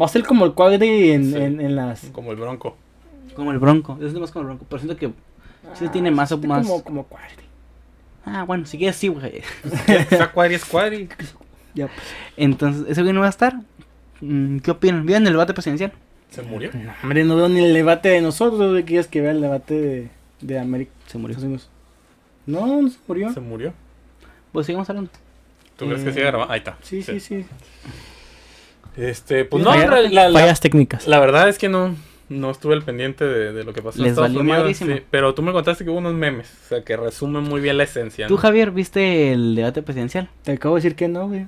[0.00, 1.36] Va a ser como el cuadri en, Sí.
[1.36, 2.04] en, en las.
[2.12, 2.76] Como el bronco.
[3.34, 3.98] Como el Bronco.
[4.00, 4.66] Es más como el Bronco.
[4.68, 5.10] Pero siento que.
[5.74, 7.42] Sí tiene más o más- Como, como cuadri.
[8.24, 9.42] Ah, bueno, si quieres sí, güey.
[9.88, 11.08] Está cuadri es cuadri.
[11.74, 11.98] Ya, pues.
[12.36, 13.54] Entonces, ¿ese güey no va a estar?
[14.20, 15.04] Mm, ¿Qué opinan?
[15.04, 15.92] ¿Vieron el debate presidencial?
[16.30, 16.70] Se murió.
[16.72, 18.84] No, hombre, no veo ni el debate de nosotros, güey.
[18.84, 20.08] ¿Quieres que vea el debate de,
[20.40, 20.92] de América?
[21.06, 21.36] Se murió.
[22.46, 23.32] No, no se murió.
[23.32, 23.72] Se murió.
[24.52, 25.10] Pues sigamos hablando.
[25.76, 26.52] ¿Tú crees Eh, que sigue grabando?
[26.52, 26.76] Ahí está.
[26.82, 27.44] Sí, sí, sí.
[28.96, 31.06] Este, pues no, Falla- la, la- fallas técnicas.
[31.08, 31.94] la verdad es que no,
[32.28, 34.76] no estuve al pendiente de, de lo que pasó en Les Estados valió Unidos.
[34.76, 37.76] sí, pero tú me contaste que hubo unos memes, o sea, que resumen muy bien
[37.76, 38.26] la esencia.
[38.28, 38.40] ¿Tú, ¿no?
[38.40, 40.28] Javier, viste el debate presidencial?
[40.42, 41.46] Te acabo de decir que no, güey.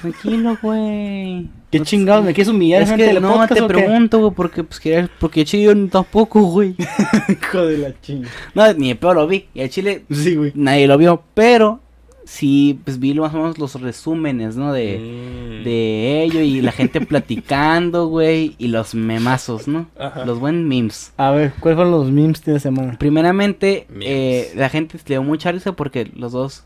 [0.00, 1.48] Tranquilo, güey.
[1.70, 2.24] ¿Qué chingados?
[2.24, 5.64] ¿Me quieres humillar Es que no podcast te pregunto, güey, porque pues quería, porque Chile
[5.64, 6.74] yo tampoco, güey.
[7.28, 8.28] Hijo de la chinga.
[8.54, 9.48] No, ni de peor lo vi.
[9.52, 10.52] Y a Chile Sí, güey.
[10.54, 11.80] nadie lo vio, pero
[12.26, 14.72] sí, pues vi más o menos los resúmenes, ¿no?
[14.74, 15.64] De, Mm.
[15.64, 19.86] de ello y la gente platicando, güey, y los memazos, ¿no?
[19.98, 20.24] Ajá.
[20.26, 21.12] Los buen memes.
[21.16, 22.96] A ver, ¿cuáles fueron los memes de la semana?
[22.98, 26.64] Primeramente, eh, la gente le dio mucha risa porque los dos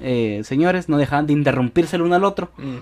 [0.00, 2.50] eh, señores no dejaban de interrumpirse el uno al otro.
[2.56, 2.76] Mm.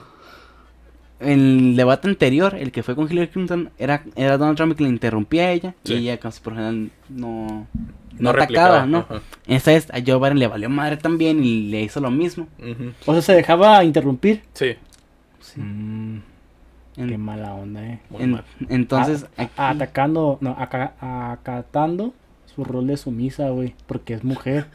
[1.23, 1.29] En
[1.69, 4.89] el debate anterior, el que fue con Hillary Clinton, era, era Donald Trump que le
[4.89, 5.95] interrumpía a ella Sí.
[5.95, 7.67] y ella casi por general no,
[8.19, 8.99] no, No atacaba, ¿no?
[8.99, 9.21] ajá.
[9.47, 12.49] Esta vez a Joe Biden le valió madre también y le hizo lo mismo.
[13.07, 14.43] O sea, se dejaba interrumpir.
[14.55, 14.77] Sí,
[15.41, 15.61] Sí.
[15.61, 16.21] Mm,
[16.97, 18.01] En- qué mala onda, eh.
[18.11, 18.45] muy en- mal.
[18.69, 22.13] entonces, A- aquí- a- atacando, no, aca- acatando
[22.65, 23.75] su rol de sumisa, güey.
[23.87, 24.67] Porque es mujer.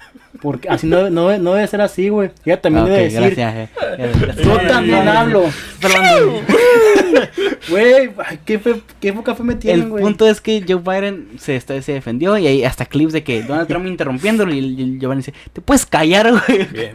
[0.41, 2.32] Porque así no, no, no debe ser así, güey.
[2.45, 3.19] Ella también Ah, debe decir.
[3.21, 3.69] gracias, eh.
[3.98, 4.38] Gracias.
[4.45, 5.43] Yo también hablo.
[5.80, 6.41] Fernando.
[7.69, 8.12] Güey,
[8.45, 8.60] qué,
[9.00, 10.04] qué poca fe me El tienen, güey.
[10.04, 13.41] punto es que Joe Biden se, está- se defendió y hay hasta clips de que
[13.43, 16.65] Donald Trump interrumpiéndolo y, el- y el Joe Biden dice, te puedes callar, güey.
[16.71, 16.93] Bien.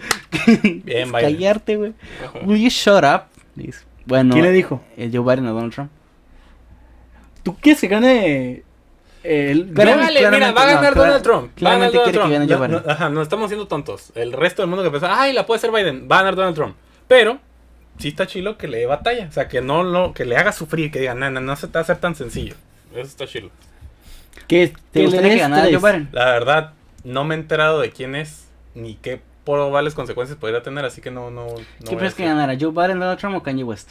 [0.85, 1.21] Bien, Biden.
[1.35, 1.93] Callarte, güey.
[2.45, 3.23] Will you shut up?
[4.07, 4.83] Bueno, ¿Quién le dijo?
[4.97, 5.91] el Joe Biden a Donald Trump.
[7.43, 8.63] ¿Tú quieres que gane
[9.23, 9.71] el...
[9.75, 11.65] Pero- vale, mira, claramente va a no, ganar clara- Donald Trump.
[11.65, 12.71] Va a ganar claramente Donald Trump.
[12.71, 14.13] No, no, ajá, no estamos siendo tontos.
[14.15, 16.57] El resto del mundo que pensó, ay, la puede hacer Biden, va a ganar Donald
[16.57, 16.77] Trump.
[17.09, 17.39] Pero
[17.99, 19.27] sí está chilo que le dé batalla.
[19.29, 21.67] O sea, que no lo, que le haga sufrir, que diga, no, no, no se
[21.67, 22.55] te va a hacer tan sencillo.
[22.93, 23.51] Eso está chilo.
[24.47, 25.65] Que, ¿Te gustaría que ganara.
[25.65, 26.09] Joe Biden?
[26.13, 26.73] La verdad,
[27.05, 31.11] no me he enterado de quién es ni qué probables consecuencias podría tener, así que
[31.11, 31.47] no, no.
[31.47, 32.57] no ¿Qué crees que ganara?
[32.59, 33.91] ¿Joe Biden, Donald Trump o Kanye West?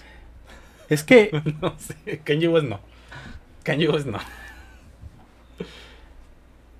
[0.89, 1.29] Es que...
[1.61, 2.79] No sé, Kanye West no.
[3.63, 4.19] Kanye West no.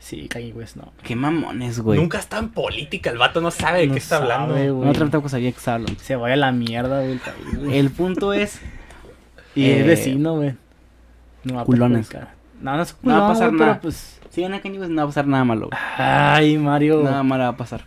[0.10, 0.92] Sí, Kanye West, no.
[1.04, 2.00] Qué mamones, güey.
[2.00, 4.76] Nunca está en política, el vato no sabe de No qué está sabe, hablando.
[4.76, 4.88] güey.
[4.88, 6.00] No tampoco sabía que estaba hablando.
[6.02, 7.20] Se vaya a la mierda, güey.
[7.78, 8.60] el punto es,
[9.56, 10.56] Y Eh, es vecino, güey.
[11.44, 12.08] No va a culones.
[12.08, 12.34] perjudicar.
[12.62, 13.72] No, no es No va a pasar güey, nada.
[13.74, 14.20] Pero pues...
[14.32, 15.68] si gana Kanye West no va a pasar nada malo.
[15.68, 15.80] güey.
[15.98, 17.04] Ay, Mario.
[17.04, 17.86] Nada malo va a pasar.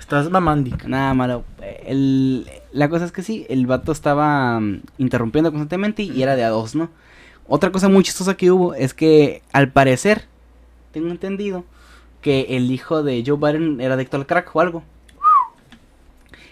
[0.00, 0.84] Estás mamandic.
[0.86, 1.44] Nada malo.
[1.86, 6.42] El, la cosa es que sí, el vato estaba mm, interrumpiendo constantemente y era de
[6.44, 6.90] a dos, ¿no?
[7.46, 10.26] Otra cosa muy chistosa que hubo es que al parecer,
[10.92, 11.64] tengo entendido,
[12.20, 14.82] que el hijo de Joe Biden era adicto al crack o algo.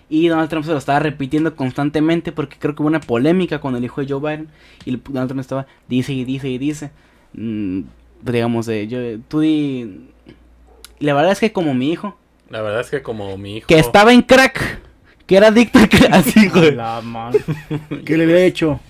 [0.09, 3.77] Y Donald Trump se lo estaba repitiendo constantemente porque creo que hubo una polémica con
[3.77, 4.49] el hijo de Joe Biden.
[4.85, 6.91] Y el- Donald Trump estaba, dice y dice y dice.
[7.35, 7.83] Mm,
[8.23, 8.99] digamos, eh, yo,
[9.29, 10.09] tú di...
[10.99, 12.17] La verdad es que como mi hijo,
[12.51, 13.69] La verdad es que como mi hijo.
[13.69, 14.81] que estaba en crack,
[15.27, 16.11] que era adicto al crack.
[16.13, 16.75] Así, güey.
[16.75, 17.01] La.
[18.05, 18.81] ¿Qué le había hecho?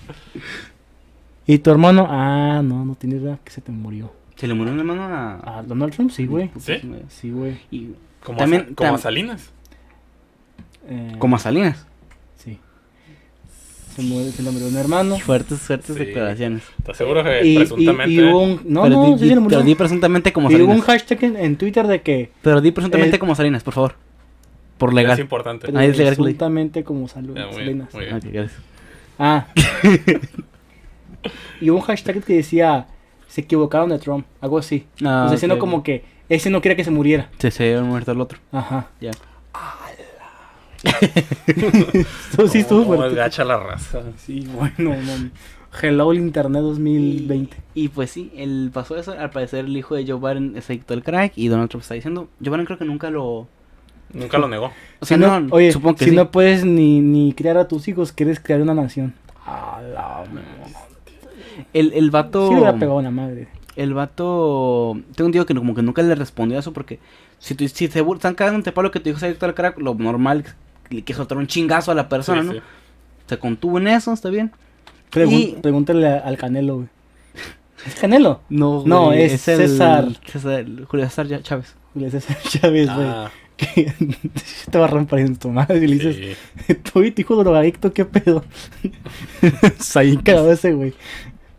[1.45, 2.07] ¿Y tu hermano?
[2.09, 4.11] Ah, no, no tienes idea que se te murió.
[4.41, 5.59] Se le murió un hermano a...
[5.59, 6.49] Ah, Donald Trump, sí, güey.
[6.59, 6.73] ¿Sí?
[7.09, 7.59] Sí, güey.
[7.69, 7.89] Y,
[8.23, 9.51] Como, También- a, como a Salinas.
[10.89, 11.85] Eh, como a Salinas.
[12.37, 12.57] Sí.
[13.95, 15.19] Se le murió un hermano.
[15.19, 16.05] Fuertes, fuertes Sí.
[16.05, 16.63] declaraciones.
[16.79, 18.13] ¿Estás seguro que Y, presuntamente?
[18.15, 18.61] y hubo un.
[18.65, 19.57] No, pero, no, di, sí di- se le murió.
[19.59, 20.85] pero di presuntamente como Y hubo un Salinas.
[20.87, 22.31] hashtag en, en Twitter de que.
[22.41, 23.93] Pero di presuntamente Eh, como Salinas, por favor.
[24.79, 25.19] Por Es legal.
[25.19, 25.67] importante.
[25.75, 27.37] Ah, es legal Presuntamente como salud.
[27.37, 28.23] Ah, muy bien, Salinas.
[28.23, 28.49] muy bien.
[29.19, 29.45] Ah.
[31.61, 32.87] y hubo un hashtag que decía.
[33.31, 34.25] Se equivocaron de Trump.
[34.41, 34.85] Algo así.
[35.03, 37.29] Ah, o sea, diciendo como que ese no quería que se muriera.
[37.39, 38.39] Se se había muerto el otro.
[38.51, 38.89] Ajá.
[38.99, 39.11] Ya.
[42.31, 43.15] Esto sí estuvo ¿Cómo es fuerte.
[43.15, 44.01] gacha la raza?
[44.17, 45.29] Sí, bueno, no.
[45.81, 47.55] Hello el Internet 2020.
[47.75, 49.13] Y pues sí, el pasó eso.
[49.13, 51.33] Al parecer, el hijo de Joe Biden se dictó el crack.
[51.37, 52.27] Y Donald Trump está diciendo.
[52.43, 53.47] Joe Biden creo que nunca lo.
[54.13, 54.71] Nunca lo negó.
[54.99, 56.15] O sea, Si no- no, oye, supongo que si sí.
[56.15, 59.13] no puedes ni, ni criar a tus hijos, quieres crear una nación.
[59.45, 60.23] A la
[61.73, 62.47] El, el vato.
[62.47, 63.47] Sí le hubiera pegado a la madre.
[63.75, 64.97] El vato.
[65.15, 66.99] Tengo un tío que no- como que nunca le respondió a eso porque.
[67.39, 69.55] Si, tu- si te bur- están cagando te palo que tu hijo se adicto al
[69.55, 70.45] crack, lo normal
[70.91, 72.53] es que soltar un chingazo a la persona, Sí, ¿no?
[72.53, 72.59] sí.
[73.27, 74.51] Se contuvo en eso, está bien.
[75.11, 76.87] Pregun- Y- Pregúntale al Canelo, güey.
[77.87, 78.41] ¿Es Canelo?
[78.49, 80.09] No, No, güey, es César.
[80.23, 81.75] César Julio César Chávez.
[81.93, 83.07] Julio César Chávez, güey.
[83.07, 83.91] Ah, Que
[84.71, 86.37] te va a romper en tu madre y le dices,
[86.67, 86.75] sí.
[86.75, 88.43] tú y tu hijo drogadicto, ¿qué pedo?
[89.41, 90.93] Está ahí cagado ese, güey.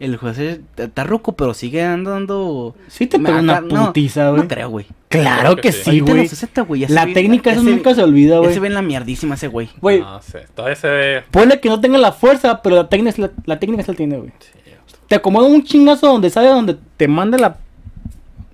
[0.02, 2.74] El juez es- está ruco, pero sigue andando.
[2.88, 4.42] Sí te Me pegó una no, putiza, güey.
[4.42, 4.86] No creo, güey.
[5.08, 6.00] Claro que Sí.
[6.00, 6.22] güey.
[6.22, 6.80] los 60, güey.
[6.80, 8.52] ya se La técnica ya eso nunca se olvida, güey.
[8.52, 9.70] se ve en la mierdísima ese güey.
[9.80, 10.46] Güey, No sé.
[10.54, 11.22] Todavía se ve.
[11.30, 14.16] ponle que no tenga la fuerza, pero la técnica, la, la técnica se la tiene,
[14.18, 14.32] güey.
[14.40, 14.72] Sí,
[15.06, 17.56] Te acomoda un chingazo donde sabe donde te manda la...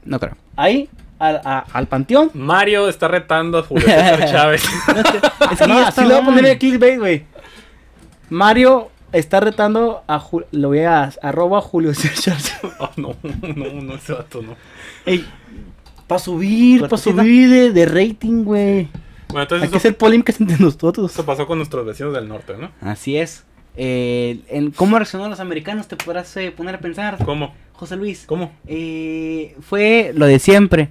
[0.05, 0.37] No creo.
[0.57, 2.31] Ahí, al, a- al panteón.
[2.35, 4.65] Mario está retando a Julio César Chávez.
[5.51, 7.25] Es que No, ya así le voy a poner el clickbait, güey.
[8.29, 10.21] Mario está retando a...
[10.21, 11.13] Ju- Lo voy a...
[11.23, 12.37] Arroba Julio César.
[12.81, 13.17] Oh, no,
[13.57, 14.55] no, no, ese vato no.
[15.07, 15.25] Ey,
[16.07, 18.89] para subir, para subir de, de rating, güey.
[19.29, 21.13] Bueno, Hay entonces que eso, hacer polémicas entre nosotros.
[21.13, 22.71] eso pasó con nuestros vecinos del norte, ¿no?
[22.81, 23.45] Así es.
[23.77, 25.87] Eh, en ¿Cómo reaccionaron los americanos?
[25.89, 27.19] Te podrás eh, poner a pensar.
[27.25, 27.55] ¿Cómo?
[27.73, 28.25] José Luis.
[28.27, 28.53] ¿Cómo?
[28.67, 30.89] Eh, fue lo de siempre.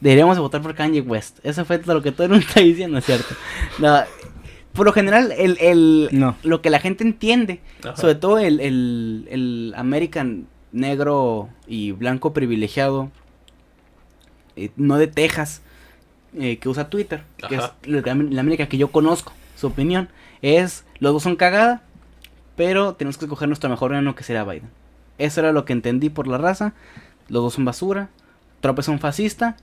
[0.00, 1.38] Deberíamos de votar por Kanye West.
[1.42, 3.34] Eso fue todo lo que todo el mundo está diciendo, ¿cierto?
[3.78, 4.00] No,
[4.76, 6.36] por lo general, el, el- No.
[6.42, 7.96] lo que la gente entiende, Ajá.
[7.96, 13.10] sobre todo el, el, el American negro y blanco privilegiado,
[14.56, 15.62] eh, no de Texas,
[16.38, 20.08] eh, que usa Twitter, que es la América que yo conozco, su opinión,
[20.42, 21.82] es los dos son cagada,
[22.56, 24.70] pero tenemos que escoger nuestro mejor gobierno que será Biden.
[25.18, 26.74] Eso era lo que entendí por la raza.
[27.28, 28.10] Los dos son basura.
[28.60, 29.56] Trump es un fascista.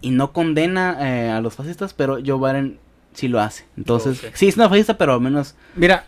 [0.00, 2.78] Y no condena eh, a los fascistas, pero Joe Biden
[3.18, 3.64] sí lo hace.
[3.76, 4.30] Entonces, Ok.
[4.34, 6.06] sí es una fascista, pero al menos Mira,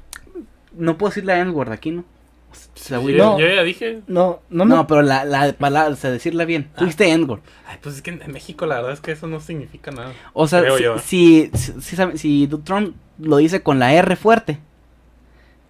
[0.77, 2.05] no puedo decir la N-word aquí, ¿no?
[2.53, 3.39] O sea, güey, yo, no.
[3.39, 4.01] yo ya dije.
[4.09, 6.69] no, no, no, me- pero la, la palabra, o sea, decirla bien.
[6.75, 6.81] Ah.
[6.81, 7.41] dijiste N-word.
[7.67, 10.13] Ay, pues es que en en México la verdad es que eso no significa nada.
[10.33, 10.99] O sea, si, yo.
[10.99, 14.59] si, si, si Trump lo dice con la R fuerte,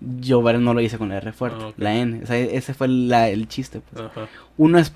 [0.00, 2.22] Biden no lo dice con la R fuerte, Ah, la N.
[2.22, 3.80] O sea, ese fue la- el chiste.
[3.92, 4.04] pues.
[4.56, 4.92] Uno es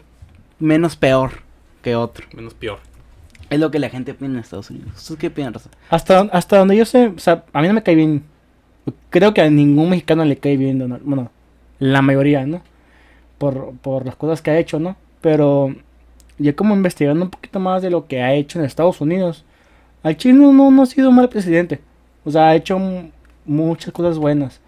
[0.58, 1.42] menos peor
[1.82, 2.26] que otro.
[2.34, 2.78] Menos peor.
[3.50, 4.90] Es lo que la gente opina en Estados Unidos.
[4.96, 5.70] ¿Ustedes qué opinan, Raza?
[5.90, 8.22] hasta, hasta donde yo sé, o sea, a mí no me cae bien.
[9.10, 11.02] Creo que a ningún mexicano le cae bien Donald.
[11.04, 11.30] Bueno,
[11.78, 12.62] la mayoría, ¿no?
[13.38, 14.96] Por, por las cosas que ha hecho, ¿no?
[15.20, 15.74] Pero
[16.38, 19.44] ya como investigando un poquito más de lo que ha hecho en Estados Unidos,
[20.02, 21.80] al chino no, no ha sido mal presidente.
[22.24, 22.78] O sea, ha hecho
[23.44, 24.60] muchas cosas buenas.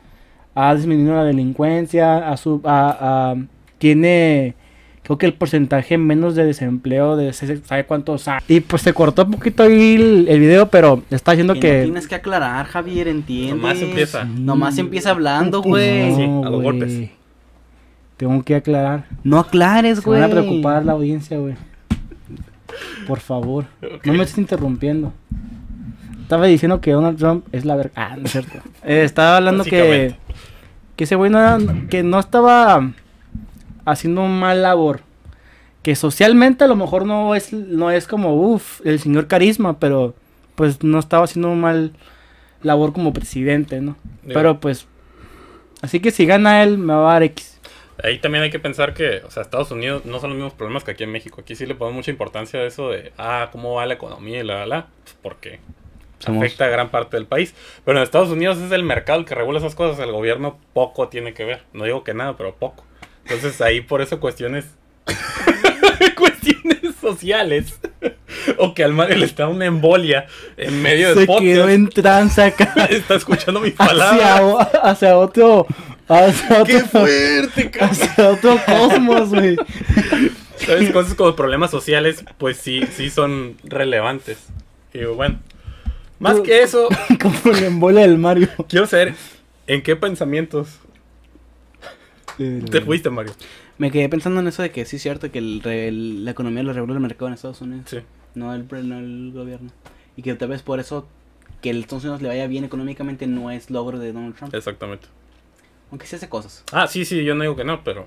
[0.54, 3.36] Ha disminuido la delincuencia, a su, a, a-
[3.78, 4.54] tiene,
[5.06, 8.42] creo que el porcentaje menos de desempleo de ese- sabe cuántos años.
[8.48, 11.76] Y pues se cortó un poquito ahí el, el video, pero está diciendo Que que...
[11.78, 13.56] no tienes que aclarar, Javier, entiendes.
[13.56, 14.24] Nomás empieza.
[14.24, 16.14] Nomás empieza hablando, güey.
[16.14, 16.78] Sí, No, a los güey.
[16.78, 17.10] golpes.
[18.16, 19.04] Tengo que aclarar.
[19.24, 20.20] No aclares, güey.
[20.20, 21.54] van a preocupar la audiencia, güey.
[23.06, 23.66] Por favor.
[24.04, 25.12] No me estés interrumpiendo.
[26.22, 27.92] Estaba diciendo que Donald Trump es la verga.
[27.94, 28.58] Ah, no es cierto.
[28.84, 30.14] Eh, estaba hablando que,
[30.96, 31.58] que ese güey no, era-
[31.90, 32.92] que no estaba
[33.87, 35.01] haciendo un mal labor.
[35.83, 40.14] Que socialmente a lo mejor no es, no es como, uff, el señor carisma, pero
[40.57, 41.92] pues no estaba haciendo un mal
[42.62, 43.96] labor como presidente, ¿no?
[44.27, 44.87] Pero pues,
[45.83, 47.61] así que si gana él, me va a dar X.
[48.03, 50.85] Ahí también hay que pensar que, o sea, Estados Unidos no son los mismos problemas
[50.85, 51.40] que aquí en México.
[51.40, 54.44] Aquí sí le ponemos mucha importancia a eso de, ah, cómo va la economía y
[54.44, 54.87] la, la, la.
[55.05, 55.61] Pues porque
[56.18, 57.55] Somos- afecta a gran parte del país.
[57.85, 59.99] Pero en Estados Unidos es el mercado el que regula esas cosas.
[60.05, 61.62] El gobierno poco tiene que ver.
[61.72, 62.85] No digo que nada, pero poco.
[63.28, 64.64] Entonces ahí por eso cuestiones.
[66.16, 67.78] cuestiones sociales.
[68.58, 71.44] o que al Mario le está una embolia en medio de Se podcast.
[71.44, 72.72] quedó en trance acá.
[72.90, 74.44] Está escuchando mi hacia, palabra.
[74.44, 75.66] o- hacia otro.
[76.08, 77.90] Hacia ¡Qué otro, fuerte, cabrón!
[77.90, 79.56] hacia otro cosmos, güey.
[80.56, 80.90] ¿Sabes?
[80.92, 84.38] Cosas como problemas sociales, pues sí, sí son relevantes.
[84.94, 85.40] Y bueno,
[86.20, 86.88] más que eso,
[87.20, 88.48] Como la embolia del Mario.
[88.68, 89.14] quiero saber
[89.66, 90.68] ¿En qué pensamientos
[92.70, 93.33] te fuiste, Mario?
[93.79, 96.62] Me quedé pensando en eso de que sí es cierto que el el- la economía
[96.62, 97.99] lo regula el mercado en Estados Unidos, Sí.
[98.35, 99.70] no, el, no el gobierno.
[100.16, 101.07] Y que tal vez por eso
[101.61, 104.55] que el Estados Unidos le vaya bien económicamente no es logro de Donald Trump.
[104.55, 105.09] Exactamente.
[105.90, 106.64] Aunque sí hace cosas.
[106.72, 108.07] Ah, sí, sí, yo no digo que no, pero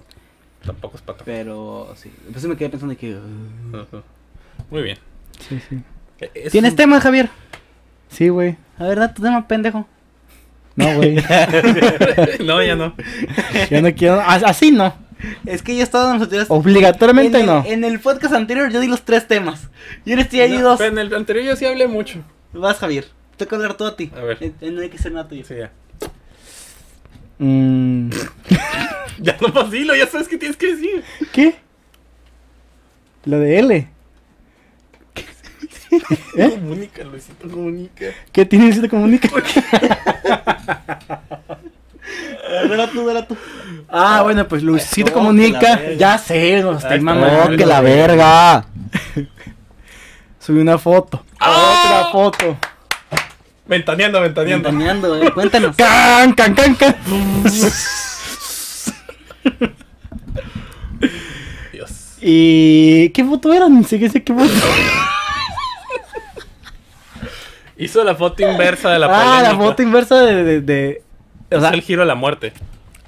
[0.65, 1.24] tampoco es pato.
[1.26, 2.12] Pero sí.
[2.28, 3.15] Entonces me quedé pensando de que...
[3.15, 4.02] uh.
[4.70, 4.98] Muy bien.
[5.48, 5.80] Sí, sí.
[6.34, 7.30] Es ¿Tienes un- temas, Javier?
[8.10, 8.58] Sí, güey.
[8.78, 9.88] A ver, da tu tema, pendejo.
[10.80, 11.15] No, güey.
[12.46, 12.96] no, ya no.
[13.70, 14.20] Yo no quiero.
[14.22, 14.94] as- Así no.
[15.46, 17.63] Es que yo estaba dando los anteriores- Obligatoriamente en el, no.
[17.65, 19.70] En el podcast anterior yo di los tres temas.
[20.06, 20.78] Y ahora estoy ahí No, dos.
[20.78, 22.20] pero en el anterior yo sí hablé mucho.
[22.54, 23.06] Vas, Javier.
[23.36, 24.10] Te toca hablar tú a ti.
[24.15, 24.38] A ver.
[24.42, 25.44] Eh, eh, No hay que ser nada tuyo.
[25.46, 25.72] Sí, ya.
[27.39, 28.10] Mm,
[29.22, 31.04] Ya no vacilo, ya sabes qué tienes que decir.
[31.34, 31.56] ¿Qué?
[33.26, 33.88] Lo de L.
[36.36, 36.49] ¿Eh?
[36.52, 38.06] Comunica, Luisito, comunica.
[38.32, 39.30] ¿Qué tiene se comunica?
[42.67, 43.38] Dala tú, dala tú.
[43.88, 45.93] Ah, bueno, pues Luisito Oh, comunica.
[45.97, 46.97] Ya sé, nos está.
[46.97, 47.54] mamando.
[47.54, 48.65] Oh, que la verga.
[50.39, 51.23] Subí una foto.
[51.39, 51.84] ¡Ah!
[51.86, 52.58] Otra foto.
[53.67, 54.69] Ventaneando, ventaneando.
[54.69, 55.32] Ventaneando, eh.
[55.32, 55.75] Cuéntanos.
[55.75, 56.95] Can, can, can, can.
[61.71, 62.17] Dios.
[62.21, 63.69] ¿Y qué foto era?
[63.69, 64.49] Ni siquiera sé qué foto.
[67.80, 69.10] Hizo la foto inversa de la ah,
[69.42, 69.63] la polémica.
[69.70, 70.44] foto inversa de.
[70.44, 71.02] de, de-
[71.52, 72.54] o Es sea, el giro a la muerte.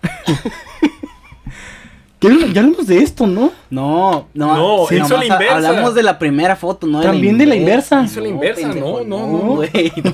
[2.22, 3.52] ya hablamos- ya hablamos de esto, ¿no?
[3.70, 4.56] No, no.
[4.56, 5.56] No, sí, hizo la inversa.
[5.56, 8.04] Hablamos de la primera foto, no También de la inversa.
[8.04, 9.38] Hizo la inversa, pendejo, no, no, no.
[9.56, 10.12] güey, no.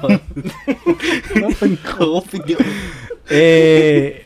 [1.39, 1.99] No, pendejo.
[2.15, 2.63] No, pendejo.
[3.29, 4.25] Eh,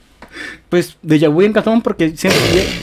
[0.70, 2.40] pues de vu en Catón porque siento,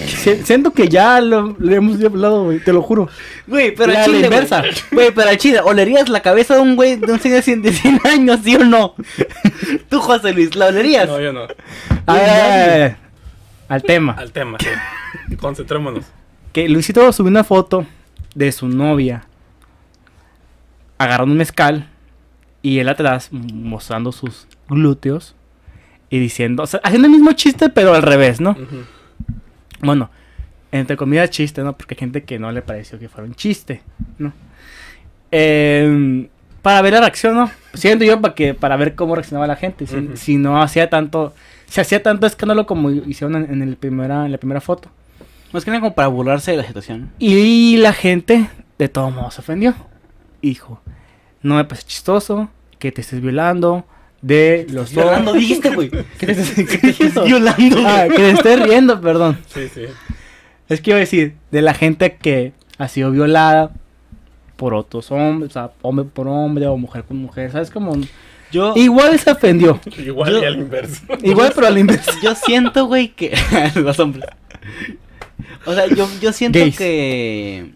[0.07, 3.09] si- siento que ya lo, lo hemos hablado, güey, te lo juro.
[3.47, 4.63] Güey, pero La- chile, la inversa.
[4.93, 7.63] Güey, pero al chile, ¿olerías la cabeza de un güey de un señor de 100
[7.63, 8.95] de 100 años, sí o no?
[9.89, 11.09] Tú, José Luis, ¿la olerías?
[11.09, 11.43] No, yo no.
[12.07, 12.97] A ver, a ver, a ver,
[13.69, 14.13] al tema.
[14.19, 15.37] Al tema, sí.
[15.37, 16.05] Concentrémonos.
[16.53, 17.87] Que Luisito subió una foto
[18.35, 19.25] de su novia
[20.99, 21.89] agarrando un mezcal
[22.63, 25.35] y él atrás mostrando sus glúteos
[26.11, 28.51] y diciendo, o sea, haciendo el mismo chiste pero al revés, ¿no?
[28.51, 28.85] Ujú.
[29.81, 30.11] Bueno,
[30.73, 31.77] entre comillas chiste, ¿no?
[31.77, 33.83] Porque hay gente que no le pareció que fuera un chiste,
[34.19, 34.33] ¿no?
[35.31, 36.29] Eh,
[36.63, 37.51] para ver la reacción, ¿no?
[37.75, 39.87] Siento yo para que para ver cómo reaccionaba la gente.
[39.87, 40.17] Si, Ujú.
[40.17, 41.35] si no hacía tanto,
[41.67, 44.91] si hacía tanto escándalo como hicieron en, en el primera, en la primera foto.
[45.53, 47.11] Más que nada como para burlarse de la situación.
[47.19, 49.75] Y la gente de todos modos se ofendió.
[50.43, 50.81] Hijo,
[51.43, 53.87] no me parece chistoso que te estés violando
[54.23, 55.05] de los dos.
[55.05, 55.91] Violando, dijiste, güey.
[56.19, 57.21] ¿Qué te.
[57.25, 57.77] Violando.
[57.87, 59.39] Ah, que te estés riendo, perdón.
[59.47, 59.83] Sí, sí.
[60.69, 63.73] Es que iba a decir, de la gente que ha sido violada
[64.57, 67.71] por otros hombres, o sea, hombre por hombre o mujer con mujer, ¿sabes?
[67.71, 67.93] Como...
[68.51, 69.79] Yo, Igual se ofendió.
[69.99, 71.03] Igual Yo- y al inverso.
[71.23, 72.11] Igual, pero al inverso.
[72.23, 73.37] yo siento, güey, que...
[73.77, 74.25] los hombres.
[75.65, 76.77] O sea, yo, yo siento Gays.
[76.77, 77.71] que...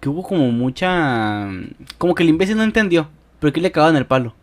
[0.00, 1.48] Que hubo como mucha...
[1.98, 3.08] Como que el imbécil no entendió.
[3.40, 4.34] Pero que le cagaban el palo.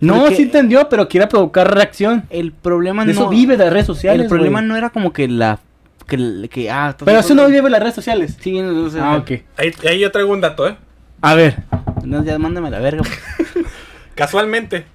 [0.00, 2.24] No, Porque- sí entendió, pero quiere provocar reacción.
[2.30, 3.20] El problema De no...
[3.20, 4.22] eso vive de las redes sociales.
[4.22, 5.58] El problema no era como que la...
[6.06, 8.36] Que, que ah, Pero eso no vive de las redes sociales.
[8.40, 8.98] Sí, no, no sé.
[9.00, 9.30] Ah, ok.
[9.56, 10.76] Ahí, ahí yo traigo un dato, ¿eh?
[11.20, 11.62] A ver.
[12.02, 13.02] No, ya mándame la verga.
[14.14, 14.86] Casualmente,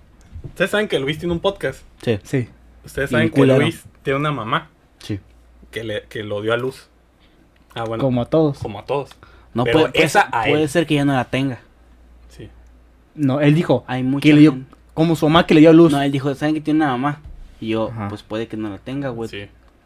[0.43, 1.81] ustedes saben que Luis tiene un podcast.
[2.01, 2.19] Sí.
[2.23, 2.49] Sí.
[2.83, 3.45] Ustedes saben que.
[3.45, 5.19] Luis tiene una mamá Sí.
[5.71, 6.89] que, le, que lo dio a luz.
[7.73, 8.57] Ah, bueno, como, Como a todos.
[8.65, 9.09] a todos.
[9.53, 11.59] No Pero puede, puede esa puede ser que ya no la tenga.
[12.29, 12.49] Sí.
[13.15, 15.69] No, él dijo Hay mucha que le dio, gente- como su mamá que le dio
[15.69, 17.19] a luz, No, él dijo, ¿saben que tiene una mamá?
[17.61, 18.07] Y yo, Ajá.
[18.09, 19.29] pues puede que no la tenga, güey.
[19.29, 19.45] sí.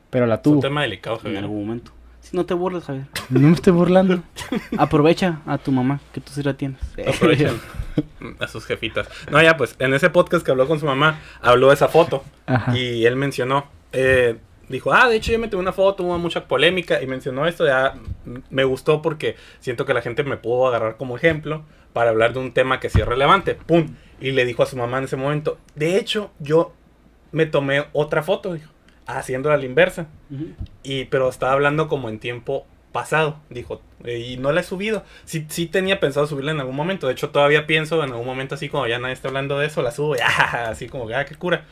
[0.09, 0.61] pero la Es un tuvo.
[0.61, 1.43] tema delicado, En Javier.
[1.43, 1.91] algún momento.
[2.21, 3.05] Si no te burles, Javier.
[3.29, 4.21] No me estoy burlando.
[4.77, 6.79] Aprovecha a tu mamá, que tú sí la tienes.
[7.07, 7.59] Aprovechen
[8.39, 9.07] a sus jefitas.
[9.31, 12.23] No, ya, pues, en ese podcast que habló con su mamá, habló de esa foto.
[12.45, 12.75] Ajá.
[12.77, 14.37] Y él mencionó, eh,
[14.69, 17.65] dijo, ah, de hecho yo me tomé una foto, hubo mucha polémica, y mencionó esto,
[17.65, 22.11] ya mm, me gustó porque siento que la gente me pudo agarrar como ejemplo para
[22.11, 23.55] hablar de un tema que sí es relevante.
[23.55, 23.95] ¡Pum!
[24.21, 26.73] Y le dijo a su mamá en ese momento, de hecho, yo
[27.31, 28.71] me tomé otra foto, dijo,
[29.07, 30.07] haciéndola a la inversa.
[30.83, 35.03] Y, pero estaba hablando como en tiempo pasado, dijo, eh, y no la he subido.
[35.25, 38.55] Sí, sí tenía pensado subirla en algún momento, de hecho todavía pienso en algún momento
[38.55, 41.25] así como ya nadie está hablando de eso, la subo y ah, así como, ah,
[41.25, 41.65] qué cura.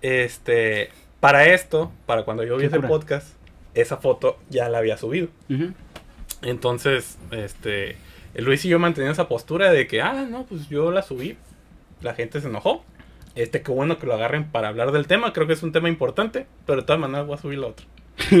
[0.00, 0.90] Este,
[1.20, 2.88] para esto, para cuando yo vi ese cura.
[2.88, 3.28] podcast,
[3.74, 5.28] esa foto ya la había subido.
[6.42, 7.96] Entonces, este,
[8.34, 11.36] Luis y yo manteníamos esa postura de que, ah, no, pues yo la subí.
[12.00, 12.84] La gente se enojó.
[13.34, 15.32] Este, qué bueno que lo agarren para hablar del tema.
[15.32, 16.46] Creo que es un tema importante.
[16.66, 17.86] Pero de todas maneras voy a subir la otra.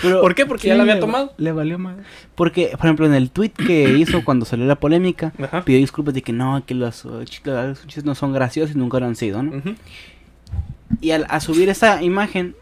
[0.00, 0.46] Pero, ¿Por qué?
[0.46, 1.32] Porque ya la había tomado.
[1.38, 2.04] Le valió madre.
[2.36, 5.64] porque, por ejemplo, en el tweet que hizo cuando salió la polémica, Ajá.
[5.64, 9.06] pidió disculpas de que no, que los los chistes no son graciosos y nunca lo
[9.06, 9.60] han sido, ¿no?
[11.00, 12.56] Y al a subir esa imagen,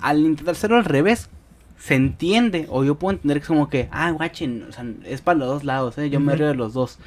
[0.00, 1.28] al intentar hacerlo al revés,
[1.78, 5.20] se entiende, o yo puedo entender que es como que, ah, guachen, o sea, es
[5.20, 6.10] para los dos lados, ¿eh?
[6.10, 6.98] yo me río de los dos.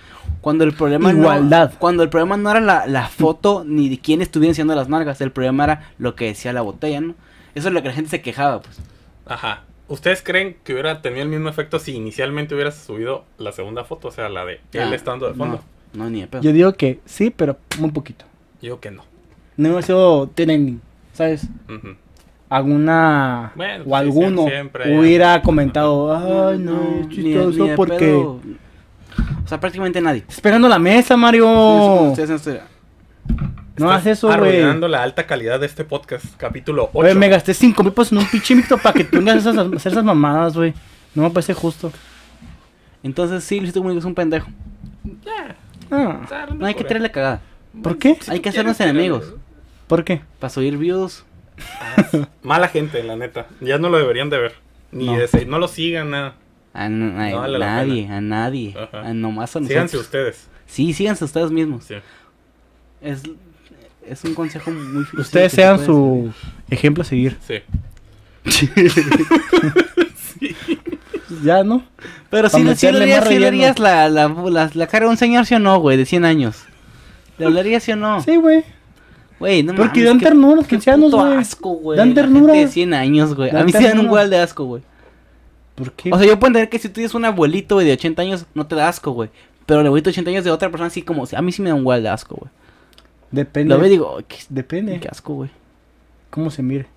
[0.41, 1.71] Cuando el problema Igualdad.
[1.71, 4.87] no, cuando el problema no era la, la foto ni de quién estuviera enseñando las
[4.87, 7.15] nalgas, el problema era lo que decía la botella, ¿no?
[7.55, 8.79] Eso es lo que la gente se quejaba, pues.
[9.25, 9.63] Ajá.
[9.87, 14.09] ¿Ustedes creen que hubiera tenido el mismo efecto si inicialmente hubieras subido la segunda foto?
[14.09, 15.61] O sea, la de él Ah, estando de fondo.
[15.93, 16.43] No, no, ni de pedo.
[16.43, 18.23] Yo digo que sí, pero muy poquito.
[18.61, 19.03] Yo que no.
[19.59, 20.79] No ha sido trending,
[21.13, 21.43] ¿sabes?
[21.67, 21.95] Ujú.
[22.49, 26.15] Alguna Bueno, o sí, alguno siempre- siempre hay- hubiera comentado,
[26.49, 28.39] ay, no, es ni chistoso ni de porque pedo.
[29.43, 30.23] O sea, prácticamente nadie.
[30.29, 32.13] esperando la mesa, Mario.
[33.77, 34.37] No hagas eso, güey.
[34.39, 36.91] Arruinando la alta calidad de este podcast, capítulo 8.
[36.93, 39.51] Güey, me gasté 5 mil pesos en un pinche micro para que tú vengas a
[39.51, 40.73] esas- hacer esas mamadas, güey.
[41.15, 41.91] No me parece justo.
[43.03, 44.47] Entonces, sí, Luisito Comunica es un pendejo.
[45.91, 47.41] Ah, No hay que tirarle cagada.
[47.81, 48.17] ¿Por qué?
[48.27, 49.33] Hay que hacernos enemigos.
[49.89, 50.21] ¿Por qué?
[50.39, 51.25] Para subir views.
[52.43, 53.47] Mala gente, la neta.
[53.59, 54.53] Ya no lo deberían de ver.
[54.93, 55.17] Ni No.
[55.17, 56.35] de no lo sigan, nada.
[56.73, 58.75] A, a No vale la nadie, a nadie.
[58.79, 59.01] Ajá.
[59.09, 59.67] A nomás a nosotros.
[59.67, 60.47] Síganse ustedes.
[60.67, 61.83] Sí, síganse ustedes mismos.
[61.83, 61.95] Sí.
[63.01, 63.23] Es,
[64.07, 66.31] es un consejo muy difícil Ustedes se sean su
[66.69, 67.37] ejemplo a seguir.
[67.45, 67.61] Sí.
[71.43, 71.83] Ya, ¿no?
[72.29, 73.37] Pero Pa' sí, le- sí harías, sí
[73.79, 75.97] la, la, la, la cara de un señor, ¿sí o no, güey?
[75.97, 76.63] De 100 años.
[77.37, 78.21] ¿Le hablarías, sí o no?
[78.21, 78.63] Sí, güey.
[79.39, 81.37] Güey, no Porque mames, dan ternura los qué 15 años, puto güey.
[81.37, 81.97] asco, güey.
[81.97, 82.53] Dan ternura.
[82.53, 83.49] gente de 100 años, güey.
[83.55, 84.83] A mí sí dan un igual de asco, güey.
[85.75, 86.11] ¿Por qué?
[86.11, 88.45] O sea, yo puedo entender que si tú tienes un abuelito, güey, de 80 años,
[88.53, 89.29] no te da asco, güey.
[89.65, 91.25] Pero el abuelito de 80 años de otra persona, sí, como...
[91.33, 92.51] A mí sí me da un igual de asco, güey.
[93.31, 93.73] Depende.
[93.73, 94.99] Lo veo y digo, "Ay, qué, Depende.
[94.99, 95.49] qué asco, güey.
[96.31, 96.87] ¿Cómo se mire?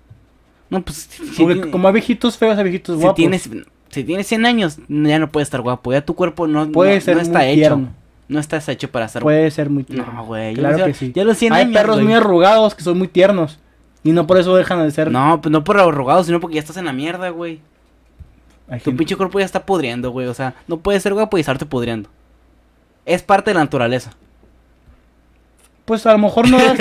[0.69, 0.97] No, pues...
[0.97, 3.15] Si, Porque tiene- como hay viejitos feos, hay viejitos si guapos.
[3.15, 3.49] tienes,
[3.89, 5.93] si tienes 100 años, ya no puedes estar guapo.
[5.93, 7.55] Ya tu cuerpo no, Puede no, ser no está hecho.
[7.59, 7.93] tierno.
[8.27, 10.11] No estás hecho para estar Puede ser muy tierno.
[10.13, 10.53] No, güey.
[10.55, 11.11] Claro que sí.
[11.13, 12.05] Ya los 100 Hay perros güey.
[12.05, 13.59] muy arrugados que son muy tiernos.
[14.03, 15.11] Y no por eso dejan de ser.
[15.11, 17.59] No, pues no por arrogado, sino porque ya estás en la mierda, güey.
[18.69, 20.27] Hay Tu gente- pinche cuerpo ya está pudriendo, güey.
[20.27, 22.09] O sea, no puedes ser guapo y estarte pudriendo.
[23.05, 24.11] Es parte de la naturaleza.
[25.85, 26.79] Pues a lo mejor no das.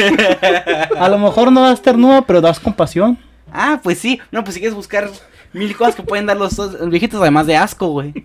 [0.96, 3.18] a lo mejor no das ternura, pero das compasión.
[3.52, 4.20] Ah, pues sí.
[4.30, 5.10] No, pues si quieres buscar
[5.52, 8.24] mil cosas que pueden dar los, los viejitos, además de asco, güey.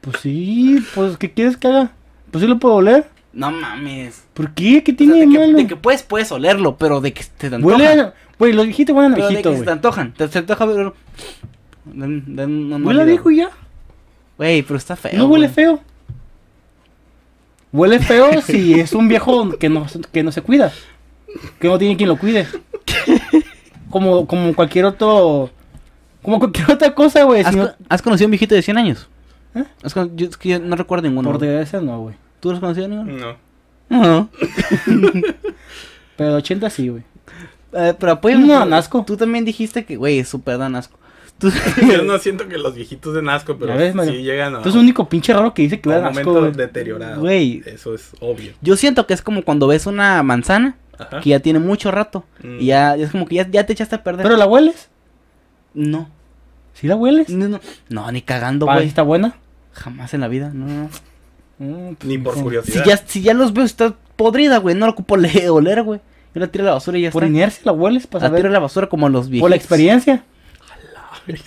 [0.00, 1.92] Pues sí, pues ¿qué quieres que haga?
[2.32, 3.08] Pues sí lo puedo oler.
[3.32, 4.24] No mames.
[4.34, 4.82] ¿Por qué?
[4.82, 5.56] ¿Qué O sea, tiene de, de que, malo?
[5.58, 7.64] de que puedes, puedes olerlo, pero de que te antoja.
[7.76, 8.14] Huele a...
[8.38, 10.12] Güey, los viejitos huelen a Pero de que se te antojan.
[10.14, 10.92] Te, te antoja ver...
[11.84, 13.50] Dan, dan un Huele a viejo ya.
[14.36, 15.12] Güey, pero está feo.
[15.16, 15.80] No huele feo.
[17.72, 20.72] Huele feo si es un viejo que no, que no se cuida.
[21.58, 22.46] Que no tiene quien lo cuide.
[23.90, 25.50] Como, como cualquier otro.
[26.22, 27.42] Como cualquier otra cosa, güey.
[27.42, 29.08] ¿Has, si no- co- has conocido a un viejito de 100 años?
[29.54, 29.64] ¿Eh?
[29.82, 31.30] ¿Has con- yo, es que yo no recuerdo ninguno.
[31.30, 32.14] Por desgracia no, güey.
[32.40, 33.12] ¿Tú lo has conocido ninguno?
[33.90, 34.02] No.
[34.06, 34.28] No.
[36.16, 37.02] Pero 80 sí, güey.
[37.74, 38.42] Eh, pero apóyame.
[38.46, 39.04] No, tú- dan asco.
[39.06, 40.98] Tú también dijiste que, güey, es súper dan asco.
[41.38, 41.50] Tú-
[41.90, 44.12] Yo no siento que los viejitos den asco, pero ves, Mario.
[44.12, 46.08] sí llegan a, Tú es el único pinche raro que dice que a un huele
[46.20, 46.66] asco, momento güey.
[46.66, 47.20] deteriorado.
[47.20, 47.62] Güey.
[47.66, 48.52] Eso es obvio.
[48.60, 51.20] Yo siento que es como cuando ves una manzana Ajá.
[51.20, 52.24] que ya tiene mucho rato.
[52.42, 52.60] Mm.
[52.60, 54.22] Y ya es como que ya, ya te echaste a perder.
[54.24, 54.88] Pero la hueles.
[55.74, 56.08] No.
[56.74, 57.28] ¿Sí la hueles?
[57.28, 57.60] No, no.
[57.88, 58.88] No, ni cagando, ¿Para güey.
[58.88, 59.34] está buena?
[59.72, 60.66] Jamás en la vida, no.
[60.66, 60.88] no.
[61.58, 62.42] Mm, pues, Ni por no.
[62.42, 62.82] curiosidad.
[62.84, 64.74] Si ya, si ya los veo, está podrida, güey.
[64.74, 66.00] No la ocupo le- oler, güey.
[66.34, 67.34] Yo la tiro a la basura y ya Por está.
[67.36, 68.52] inercia la hueles para La tiro a saber.
[68.52, 69.42] la basura como los viejitos.
[69.42, 70.24] Por la experiencia.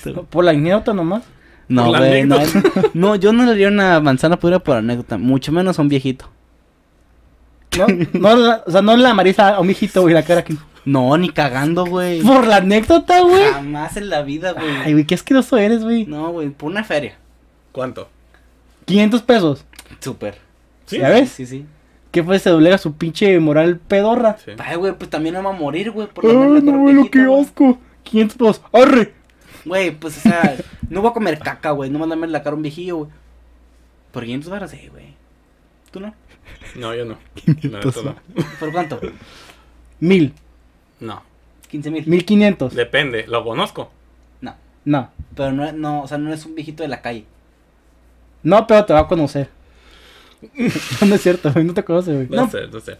[0.04, 1.24] Por Por la anécdota nomás.
[1.68, 2.38] No, güey, no,
[2.94, 6.30] no, yo no le haría una manzana pura por anécdota, mucho menos a un viejito.
[7.78, 10.58] No, no, la- o sea, no la marisa a un viejito, güey, la cara aquí.
[10.86, 12.22] No, ni cagando, güey.
[12.22, 13.52] Por la anécdota, güey.
[13.52, 14.70] Jamás en la vida, güey.
[14.84, 16.06] Ay, güey, qué asqueroso eres, güey.
[16.06, 17.18] No, güey, por una feria.
[17.72, 18.08] ¿Cuánto?
[18.86, 19.66] 500 pesos.
[20.00, 20.38] Súper.
[20.86, 21.00] ¿Sí?
[21.00, 21.32] ¿Ya ves?
[21.32, 21.66] Sí, sí.
[22.12, 22.38] ¿Qué fue?
[22.40, 24.38] Se doblega su pinche moral pedorra.
[24.38, 24.52] Sí.
[24.60, 27.20] Ay, güey, pues también me va a morir, güey, por Ay, no, güey, lo que
[27.20, 27.80] asco.
[28.04, 28.62] 500 pesos.
[28.72, 29.14] ¡Arre!
[29.66, 30.56] Güey, pues, o sea,
[30.90, 31.90] no voy a comer caca, güey.
[31.90, 33.10] No mandarme la cara a un viejillo, güey.
[34.12, 35.16] Por 500 baros, sí, güey.
[35.92, 36.14] ¿Tú no?
[36.76, 37.18] No, yo no.
[37.34, 38.46] 500 La neta no.
[38.60, 39.02] ¿Por cuánto?
[40.00, 40.34] Mil.
[41.00, 41.22] No.
[41.70, 42.06] 15 mil.
[42.08, 42.74] 1500.
[42.76, 43.26] Depende.
[43.28, 43.92] ¿Lo conozco?
[44.42, 44.56] No.
[44.86, 45.10] No.
[45.36, 47.26] Pero no, no, o sea, no es un viejito de la calle.
[48.44, 49.50] No, pero te va a conocer.
[51.08, 51.66] no es cierto, güey.
[51.66, 52.28] No te conoce, güey.
[52.30, 52.50] No, No.
[52.52, 52.98] sé, no sé.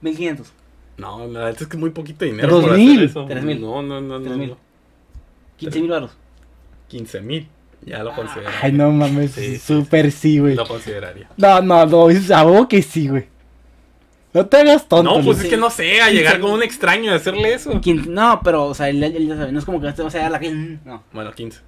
[0.00, 0.52] 1500.
[0.96, 2.48] No, la neta es que es muy poquito dinero.
[2.48, 2.90] Dos por mil.
[2.98, 3.26] hacer eso.
[3.26, 3.60] Tres mil.
[3.60, 4.38] No, no, no, Tres no.
[4.38, 4.50] mil.
[4.50, 4.56] no.
[5.56, 6.10] 15 mil baros.
[6.88, 7.48] 15 mil.
[7.86, 8.58] Ya lo consideraría.
[8.62, 9.32] Ay, no mames.
[9.32, 10.54] Sí, sí, Súper sí, güey.
[10.54, 11.28] Lo consideraría.
[11.36, 12.10] No, no, no.
[12.10, 13.26] Es a huevo que sí, güey.
[14.34, 15.10] No te hagas tonto.
[15.10, 15.44] No, pues Luis.
[15.44, 17.80] es que no sé, a llegar con un extraño y hacerle eso.
[17.80, 20.14] Quin- No, pero, o sea, él, él ya sabe, no es como que te vas
[20.16, 20.50] a dar la que.
[20.50, 21.60] No, Bueno, 15.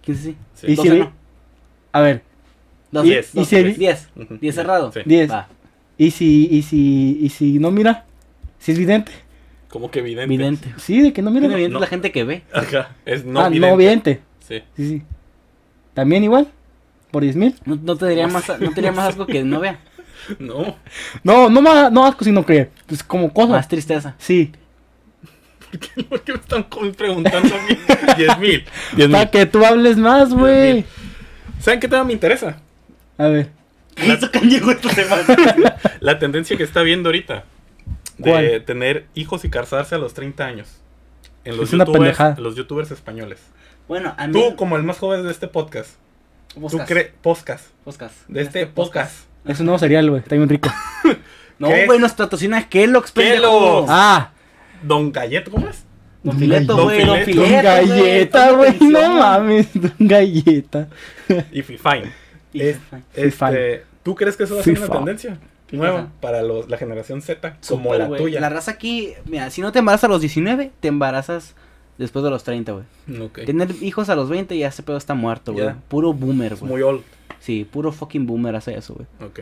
[0.00, 0.36] 15 sí.
[0.54, 0.66] Sí.
[0.72, 1.12] Y 12 si- no.
[1.92, 2.22] A ver.
[2.90, 3.34] 12, Diez.
[3.34, 4.08] 12, Y si- 10.
[4.16, 4.38] Ujú.
[4.40, 4.90] 10 cerrado.
[4.92, 5.00] Sí.
[5.04, 5.30] 10.
[5.30, 5.48] Va.
[5.98, 8.06] ¿Y si, y si, y si no mira?
[8.58, 9.12] Si es vidente.
[9.68, 10.28] Como que vidente.
[10.28, 10.74] Vidente.
[10.78, 11.46] Sí, de que no mira.
[11.46, 11.76] Vidente no.
[11.78, 12.42] es la gente que ve.
[12.52, 12.96] Ajá.
[13.04, 13.70] Es no ah, vidente.
[13.70, 14.20] no vidente.
[14.40, 14.62] Sí.
[14.76, 15.02] Sí, sí.
[15.92, 16.48] ¿También igual?
[17.10, 17.54] ¿Por 10 mil?
[17.64, 18.58] No, no te más, sé.
[18.58, 19.78] no te daría más asco que no vea.
[20.38, 20.76] No.
[21.22, 23.52] No, no más, no asco, sino que, pues como cosa.
[23.52, 24.14] Más tristeza.
[24.18, 24.52] Sí.
[26.08, 27.76] ¿Por qué me están preguntando a mí?
[28.16, 28.64] 10 mil.
[28.96, 29.30] 10 Para mil.
[29.30, 30.84] que tú hables más, güey.
[31.58, 32.58] ¿Saben qué tema me interesa?
[33.18, 33.50] A ver.
[36.00, 37.44] La tendencia que está viendo ahorita.
[38.18, 38.64] De ¿Cuál?
[38.64, 40.68] tener hijos y casarse a los 30 años.
[41.44, 42.36] En los, Es una youtubers, pendejada.
[42.40, 43.40] los youtubers españoles.
[43.88, 44.32] Bueno, a mí.
[44.32, 45.90] Tú, como el más joven de este podcast.
[46.54, 46.88] ¿Tú Podcast.
[46.88, 47.10] crees?
[47.20, 47.66] Podcast.
[47.84, 48.14] Podcast.
[48.28, 49.26] De este podcast.
[49.46, 50.22] Es un nuevo cereal, güey.
[50.22, 50.70] Está bien rico.
[51.56, 53.12] No, güey, nos patrocina Kellogg's.
[53.12, 53.86] Kellogg's.
[53.88, 54.32] Ah.
[54.82, 55.84] Don Galleto, ¿cómo es?
[56.24, 57.48] Don Fileto, güey, Don Fileto.
[57.52, 58.76] Don galleta, güey.
[58.80, 59.68] No mames.
[59.72, 60.88] Don galleta.
[61.52, 62.12] Y Fifine.
[62.52, 62.78] Es-
[63.14, 65.38] este, ¿Tú crees que eso va a ser una tendencia
[65.70, 66.08] nueva Ajá.
[66.20, 67.56] para los, la generación Z?
[67.68, 68.40] Como la tuya.
[68.40, 71.54] La raza aquí, mira, si no te embarazas a los 19, te embarazas
[71.98, 72.84] después de los 30, güey.
[73.46, 75.70] Tener hijos a los 20 ya ese pedo está muerto, güey.
[75.88, 76.72] Puro boomer, Es güey.
[76.72, 77.02] muy old.
[77.40, 79.06] Sí, puro fucking boomer hace eso, güey.
[79.28, 79.40] Ok.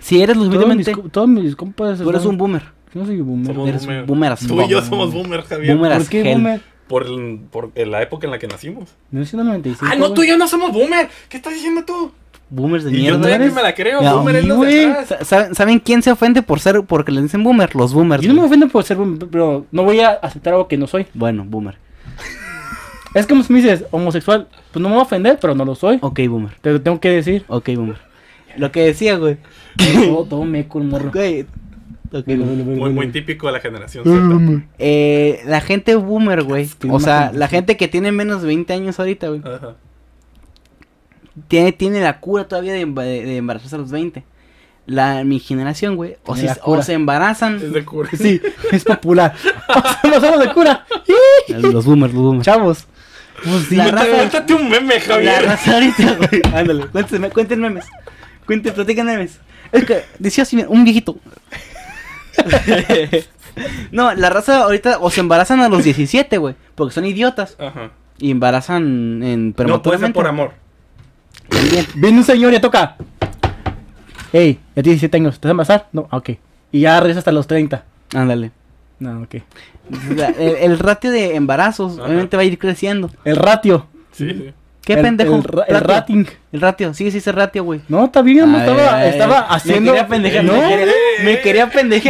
[0.00, 1.98] Si eres lo Todos mis, todos mis compas.
[1.98, 2.62] Tú eres un boomer.
[2.94, 3.46] Yo no soy boomer.
[3.54, 4.04] Somos Eres boomer.
[4.06, 5.76] boomer as Tú y yo somos boomer, Javier.
[5.76, 6.32] Boomer ¿Por qué hell.
[6.38, 6.60] boomer?
[6.88, 8.94] Por, el- por la época en la que nacimos.
[9.10, 9.84] No es 95.
[9.90, 11.08] ah, no, tú y yo no somos boomer.
[11.28, 12.12] ¿Qué estás diciendo tú?
[12.50, 13.16] Boomers de Y yo mierda.
[13.18, 14.00] todavía eres- que me la creo.
[14.16, 14.74] Boomer es los güey.
[14.74, 15.08] de atrás.
[15.08, 17.74] Sa- ¿Saben, saben quién se ofende por ser porque le dicen boomer?
[17.76, 18.22] Los boomers.
[18.22, 20.86] Yo no me ofendo por ser boomer, pero no voy a aceptar algo que no
[20.86, 21.06] soy.
[21.14, 21.76] Bueno, boomer.
[23.14, 24.48] Es como si me dices homosexual.
[24.72, 25.98] Pues no me voy a ofender, pero no lo soy.
[26.02, 26.52] Ok, boomer.
[26.60, 27.44] Te lo tengo que decir.
[27.48, 27.96] Ok, boomer.
[28.56, 29.36] Lo que decía, güey.
[30.06, 31.10] todo, todo meco el morro.
[31.12, 31.42] Güey.
[32.10, 32.64] Ok, boomer.
[32.64, 34.66] Muy, muy típico de la generación Z.
[34.78, 36.68] Eh, la gente boomer, güey.
[36.90, 39.40] O sea, la gente que tiene menos de 20 años ahorita, güey.
[39.44, 39.74] Ajá.
[41.46, 44.24] Tiene, tiene la cura todavía de, emba- de embarazarse a los 20.
[44.86, 46.16] La, mi generación, güey.
[46.24, 47.56] O, si- la o se embarazan.
[47.56, 48.08] Es de cura.
[48.16, 48.40] Sí,
[48.72, 49.34] es popular.
[50.02, 50.86] Pasamos de cura.
[51.48, 52.44] Los boomers, los boomers.
[52.44, 52.86] Chavos.
[53.44, 55.44] Pues La raza- Cuéntate un meme, La Javier.
[55.44, 56.42] raza ahorita, güey.
[56.54, 57.84] Ándale, cuéntenme, cuenten memes.
[58.46, 59.38] Cuenten, platican memes.
[59.70, 61.16] Es que decía así, un viejito.
[63.92, 66.54] no, la raza ahorita o se embarazan a los 17, güey.
[66.74, 67.56] Porque son idiotas.
[67.58, 67.90] Ajá.
[68.18, 70.52] Y embarazan en No puede ser por amor.
[71.48, 71.86] También.
[71.94, 72.96] Viene un señor y ya toca.
[74.32, 75.40] Ey, ya tienes 17 años.
[75.40, 75.88] ¿Te vas a embarazar?
[75.92, 76.30] No, ah, ok.
[76.72, 77.84] Y ya regresa hasta los 30.
[78.14, 78.50] Ándale.
[78.98, 79.36] No, ok.
[80.38, 82.04] El, el ratio de embarazos Ajá.
[82.06, 83.10] obviamente va a ir creciendo.
[83.24, 83.86] El ratio.
[84.12, 84.52] Sí, sí.
[84.82, 85.36] ¿Qué El- pendejo?
[85.36, 85.86] El, ra- el Ratio.
[85.94, 86.24] rating.
[86.52, 87.80] El ratio, sí, sí, ese ratio, güey.
[87.88, 89.46] No, está bien, no estaba, ay, estaba ay.
[89.50, 89.92] haciendo.
[89.92, 90.60] Me quería pendejear, no, me,
[91.40, 91.66] quería,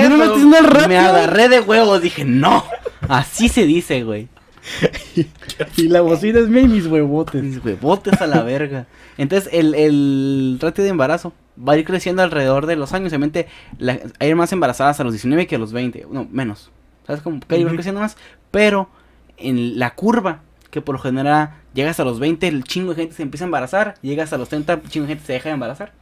[0.08, 0.88] no ratio.
[0.88, 2.64] Me agarré de huevos, dije, no.
[3.08, 4.28] Así se dice, güey.
[5.76, 7.42] Y la bocina es mía y mis huevotes.
[7.42, 8.86] Mis huevotes a la verga.
[9.16, 13.08] Entonces, el, el ratio de embarazo va a ir creciendo alrededor de los años.
[13.12, 13.48] Obviamente,
[13.78, 16.06] la- hay más embarazadas a los 19 que a los 20.
[16.10, 16.70] No, menos.
[17.06, 17.40] ¿Sabes cómo?
[17.40, 17.74] Que ir Ujú.
[17.74, 18.16] creciendo más.
[18.50, 18.88] Pero,
[19.36, 23.14] en la curva, que por lo general llegas a los 20, el chingo de gente
[23.16, 23.94] se empieza a embarazar.
[24.02, 25.92] Llegas a los 30, el chingo de gente se deja de embarazar.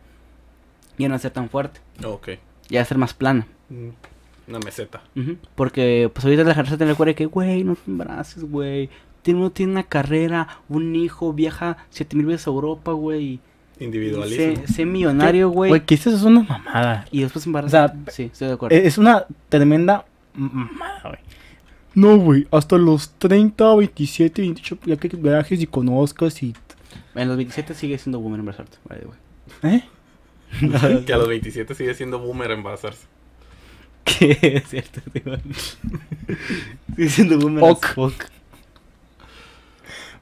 [0.98, 1.80] Ya no va a ser tan fuerte.
[2.04, 2.30] Ok.
[2.68, 3.46] Ya va a ser más plana.
[3.70, 3.88] Mm,
[4.48, 5.02] Una meseta.
[5.54, 8.88] Porque, pues ahorita la gente te recuerda que, güey, no te embaraces, güey.
[9.22, 13.40] Tiene, uno tiene una carrera, un hijo, viaja siete mil veces a Europa, güey.
[13.80, 14.66] Individualismo.
[14.66, 15.70] Sé, sé millonario, güey.
[15.70, 17.06] Güey, que eso es una mamada.
[17.10, 17.86] Y después se embaraza.
[17.86, 18.76] O sea, sí, estoy de acuerdo.
[18.76, 21.18] Es una tremenda mamada, güey.
[21.96, 26.54] No, güey, hasta los 30, 27, 28, ya que viajes y conozcas y...
[27.14, 29.00] En los 27 sigue siendo boomer embarazarte, way.
[29.62, 29.82] ¿Eh?
[31.06, 33.06] que a los 27 sigue siendo boomer embarazarse.
[34.06, 35.36] Que es cierto, tío.
[36.96, 37.86] sigue siendo boomer Ok.
[37.94, 38.24] fuck.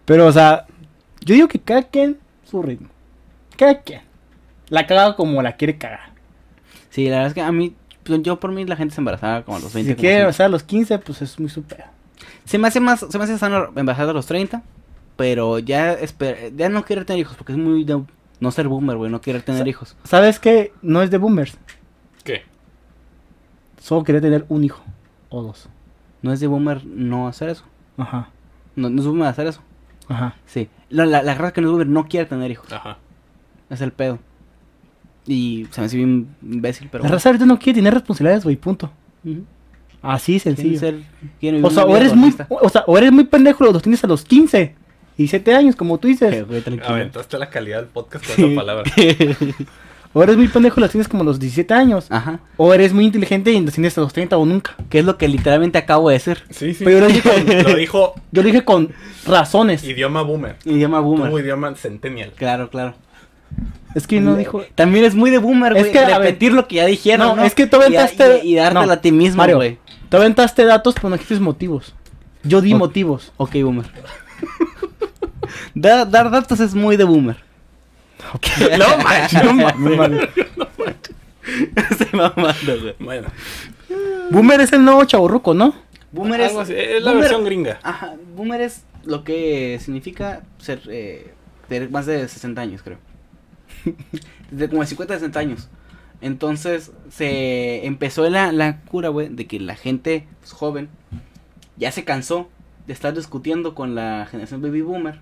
[0.05, 0.67] Pero, o sea,
[1.21, 2.19] yo digo que cada quien
[2.51, 2.89] su ritmo.
[3.57, 4.03] Cada quien.
[4.69, 6.13] La caga como la quiere cagar.
[6.91, 7.75] Sí, la verdad es que a mí,
[8.05, 9.93] pues, yo por mí la gente se embarazaba como a los 20.
[9.95, 11.85] si quiere sea, a los 15, pues es muy super.
[12.45, 14.63] Se me hace más, se me hace sano embarazar a los 30,
[15.17, 18.03] pero ya esper- ya no quiero tener hijos porque es muy de
[18.41, 19.97] no ser boomer, güey, no querer tener Sa- hijos.
[20.05, 20.73] ¿Sabes qué?
[20.83, 21.57] No es de boomers.
[23.85, 24.83] Solo quería tener un hijo.
[25.29, 25.69] O dos.
[26.23, 27.65] No es de boomer no hacer eso.
[27.99, 28.31] Ajá.
[28.77, 29.61] No, no es boomer hacer eso.
[30.09, 30.37] Ajá.
[30.47, 30.71] Sí.
[30.89, 32.73] La, la, la raza que no es boomer no quiere tener hijos.
[32.73, 32.97] Ajá.
[33.69, 34.19] Es el pedo.
[35.27, 37.17] Y se me hace bien imbécil, pero la bueno.
[37.17, 38.91] raza ahorita no quiere tener responsabilidades, güey, punto.
[39.23, 39.45] Ujú.
[40.01, 40.79] Así Quieren sencillo.
[40.81, 44.07] ser- O sea, o eres muy, o sea, o eres muy pendejo, los tienes a
[44.07, 44.75] los 15
[45.19, 46.47] y 7 años, como tú dices.
[46.47, 46.89] güey, tranquilo.
[46.95, 48.45] Aventaste la calidad del podcast con Sí.
[48.47, 48.85] esa palabra.
[50.17, 52.07] O eres muy pendejo, los tienes como a los 17 años.
[52.09, 52.39] Ajá.
[52.57, 54.77] O eres muy inteligente y los tienes a los 30 o nunca.
[54.89, 56.39] Que es lo que literalmente acabo de decir.
[56.51, 56.85] Sí, sí.
[56.85, 57.23] Pero yo lo dije
[57.59, 58.93] con, Lo dijo yo lo dije con
[59.27, 59.83] razones.
[59.85, 60.57] idioma boomer.
[60.65, 61.29] Idioma boomer.
[61.29, 62.33] Tuvo idioma centennial.
[62.37, 62.95] Claro, claro.
[63.95, 64.63] Es que no dijo.
[64.75, 65.93] También es muy de boomer, Es güey.
[65.93, 67.29] que, a ver, repetir lo que ya dijeron.
[67.29, 69.57] no, No, es que tú Y- aventaste- Y, y dártela no, a ti mismo, Mario,
[69.57, 69.79] güey.
[70.09, 71.95] Te aventaste datos, pero no dijiste motivos.
[72.45, 73.33] Yo di motivos.
[73.37, 73.87] Ok, boomer.
[75.75, 77.37] Da- dar datos es muy de boomer.
[78.79, 79.45] No manches.
[79.45, 80.29] No mames, vale.
[81.99, 82.95] Se mamando, güey.
[82.99, 83.29] Bueno,
[84.31, 85.75] Boomer es el nuevo chaburruco, ¿no?
[86.13, 86.57] Boomer es.
[86.57, 87.79] así, es la boomer- versión gringa.
[87.83, 90.81] Ajá, boomer es lo que significa ser.
[90.89, 91.33] Eh,
[91.69, 92.99] tener más de 60 años, creo.
[94.51, 95.69] De como de 50 a 60 años.
[96.21, 100.89] Entonces se empezó la, la cura, güey, de que la gente pues, joven
[101.77, 102.49] ya se cansó
[102.87, 105.21] de estar discutiendo con la generación baby boomer.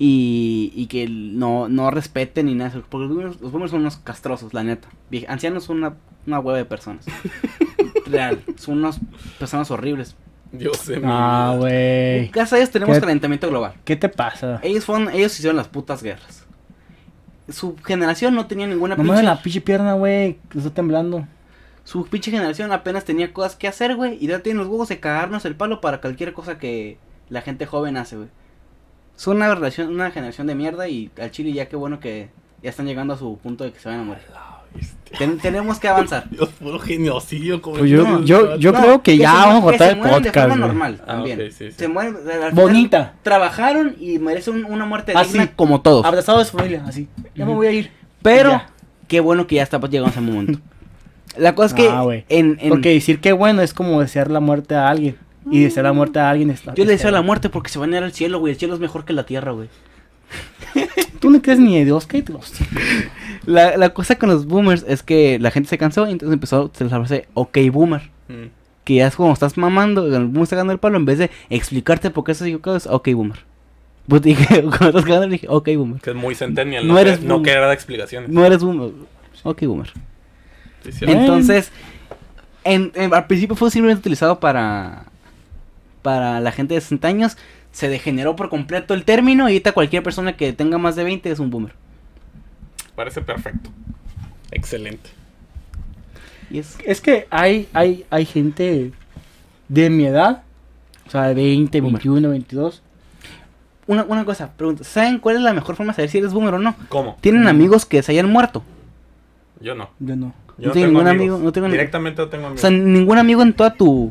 [0.00, 2.82] Y, y que no, no respeten ni nada.
[2.88, 4.88] Porque los boomers, los boomers son unos castrosos, la neta.
[5.26, 5.94] Ancianos son una,
[6.26, 7.04] una hueva de personas.
[8.06, 8.40] Real.
[8.56, 9.00] Son unas
[9.38, 10.14] personas horribles.
[10.52, 12.28] Dios de mi Ah, güey.
[12.28, 13.00] Gracias a ellos tenemos ¿Qué?
[13.00, 13.74] calentamiento global.
[13.84, 14.60] ¿Qué te pasa?
[14.62, 16.46] Ellos fueron, ellos hicieron las putas guerras.
[17.48, 19.22] Su generación no tenía ninguna No pinche.
[19.22, 20.38] la pinche pierna, güey.
[20.50, 21.26] que Está temblando.
[21.84, 24.16] Su pinche generación apenas tenía cosas que hacer, güey.
[24.22, 26.98] Y ya tienen los huevos de cagarnos el palo para cualquier cosa que
[27.30, 28.28] la gente joven hace, güey.
[29.18, 32.28] Son una relación, una generación de mierda y al chile ya qué bueno que
[32.62, 34.22] ya están llegando a su punto de que se van a morir.
[35.18, 36.28] Ten- tenemos que avanzar.
[36.30, 37.60] Dios, puro genocidio.
[37.60, 38.78] como Pues yo- no, yo- no, yo- no.
[38.80, 40.68] creo que ya se vamos a el mueren de podcast, forma güey.
[40.68, 41.40] normal Ah, también.
[41.40, 41.72] ok, sí, sí.
[41.72, 43.14] Se mueren, al final Bonita.
[43.22, 45.50] Trabajaron y merecen un- una muerte Ah, digna sí.
[45.56, 46.04] como todos.
[46.04, 47.08] Abrazado de su familia, así.
[47.34, 47.90] Ya me voy a ir.
[48.22, 48.70] Pero Ya.
[49.08, 50.60] qué bueno que ya está llegando ese momento.
[51.36, 54.40] La cosa es que Ah, en, en- Porque decir que bueno es como desear la
[54.40, 55.16] muerte a alguien.
[55.50, 56.74] Y desear la muerte a alguien está.
[56.74, 58.52] yo le deseo la muerte porque se van a ir al cielo, güey.
[58.52, 59.68] El cielo es mejor que la tierra, güey.
[61.20, 62.52] Tú no crees ni de Dios, ¿qué Dios?
[63.46, 66.56] La, la cosa con los boomers es que la gente se cansó y entonces empezó
[66.78, 68.02] a usarse ok boomer.
[68.28, 68.48] Mm.
[68.84, 71.30] Que ya es como estás mamando, el boomer está ganando el palo, en vez de
[71.50, 73.38] explicarte por qué estás equivocado, es ok boomer.
[74.06, 76.00] Pues dije, cuando estás ganando, dije, ok boomer.
[76.00, 76.86] Que es muy centennial.
[76.86, 77.42] No No, eres no
[77.72, 78.30] explicaciones.
[78.30, 78.90] No eres boomer.
[79.42, 79.92] Ok boomer.
[80.84, 81.06] Sí, sí.
[81.06, 81.18] Bien.
[81.20, 81.70] Entonces,
[82.64, 85.06] en, en- al principio fue simplemente utilizado para
[86.02, 87.36] para la gente de 60 años.
[87.72, 91.30] Se degeneró por completo el término y ahorita cualquier persona que tenga más de 20
[91.30, 91.72] es un boomer.
[92.94, 93.70] Parece perfecto.
[94.50, 95.10] Excelente.
[96.50, 98.92] Y es Es que hay, hay, hay gente
[99.68, 100.42] de mi edad,
[101.06, 102.02] o sea, de 20, Boomer.
[102.02, 102.82] 21, 22.
[103.86, 106.54] una, una cosa, pregunta, ¿saben cuál es la mejor forma de saber si eres boomer
[106.54, 106.74] o no?
[106.88, 107.16] ¿Cómo?
[107.20, 108.62] ¿Tienen amigos que se hayan muerto?
[109.60, 109.90] Yo no.
[109.98, 110.32] Yo no.
[110.56, 111.40] Yo No tengo ningún amigo, amigos.
[111.40, 112.60] no tengo Directamente no tengo O amigos.
[112.62, 114.10] sea, ningún amigo en toda tu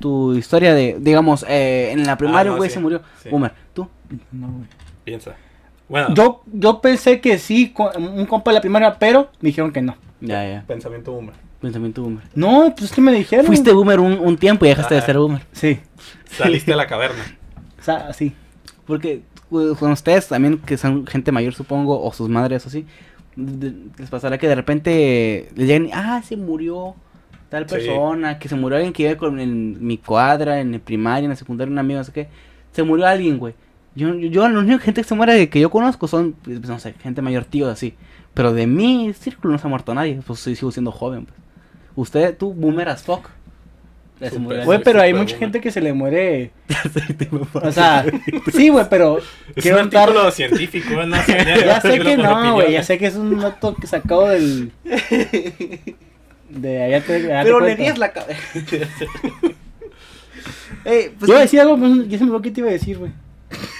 [0.00, 2.74] tu historia de, digamos, eh, en la primaria, Ah, no, güey, sí.
[2.74, 3.02] se murió.
[3.22, 3.28] Sí.
[3.28, 3.88] Boomer, ¿tú?
[4.32, 4.68] No, güey.
[5.04, 5.34] Piensa.
[5.88, 9.80] Bueno, Yo, yo pensé que sí, un compa de la primaria, pero me dijeron que
[9.82, 9.96] no.
[10.20, 10.64] Ya, ya.
[10.66, 11.34] pensamiento boomer.
[11.60, 12.24] Pensamiento boomer.
[12.34, 13.46] No, pues es que me dijeron.
[13.46, 15.42] Fuiste boomer un, un tiempo y dejaste de ser boomer.
[15.52, 15.80] Sí,
[16.26, 17.24] Saliste a la caverna.
[17.80, 18.34] o sea, sí.
[18.86, 22.84] Porque con ustedes también, que son gente mayor, supongo, o sus madres o así,
[23.34, 26.94] de- les pasará que de repente les lleguen, ah, se murió
[27.48, 27.74] tal Sí.
[27.76, 31.30] persona, que se murió alguien que iba con en mi cuadra, en el primaria, en
[31.30, 32.28] la secundaria, un amigo, no sé qué.
[32.72, 33.54] Se murió alguien, güey.
[33.94, 36.78] Yo, yo, yo, la única gente que se muere que yo conozco son, pues, no
[36.78, 37.94] sé, gente mayor, tío, así.
[38.34, 41.36] Pero de mi círculo no se ha muerto nadie, pues sí, sigo siendo joven, pues.
[41.96, 43.28] Usted, tú, boomer as fuck.
[44.20, 44.40] Ya se Súper.
[44.40, 46.50] murió Güey, pero hay mucha gente que se le muere.
[47.54, 48.04] O sea,
[48.52, 49.18] sí, güey, pero.
[49.54, 51.16] Es quiero un dar- artículo científico, ¿no?
[51.22, 52.72] sé, Ya sé que no, güey.
[52.72, 54.70] Ya sé que es un dato que sacado del.
[56.48, 57.14] De allá te.
[57.16, 58.40] allá te Pero le rías la cabeza.
[60.84, 62.68] Ey, pues, Yo iba a decir algo, pero ya se me olvidó qué te iba
[62.70, 63.12] a decir, güey.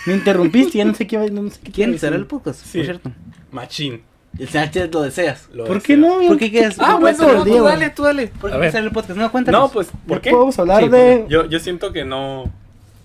[0.07, 2.29] Me interrumpiste, ya no sé qué, iba- no sé qué ¿Quién será el decir.
[2.29, 2.61] podcast?
[2.65, 2.79] Sí.
[2.79, 3.13] Por cierto.
[3.51, 4.03] Machín.
[4.39, 5.49] El CH lo deseas.
[5.53, 6.19] Lo ¿Por qué no?
[6.27, 6.79] ¿Por qué quieres?
[6.79, 8.29] Ah, no bueno, no, tú dale, tú dale.
[8.29, 9.19] ¿Por qué el podcast?
[9.19, 9.61] No, cuéntanos.
[9.61, 10.31] No, pues, ¿por qué?
[10.31, 11.27] Podemos hablar Sí, de.
[11.29, 12.53] Yo, yo siento que no,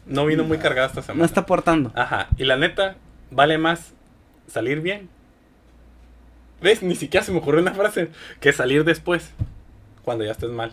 [0.06, 1.20] no vino muy cargada esta semana.
[1.20, 1.92] No está aportando.
[1.96, 2.98] Ajá, y la neta,
[3.32, 3.94] vale más
[4.48, 5.10] salir bien.
[6.62, 6.84] ¿Ves?
[6.84, 8.10] Ni siquiera se me ocurrió una frase
[8.40, 9.32] que salir después,
[10.04, 10.72] cuando ya estés mal.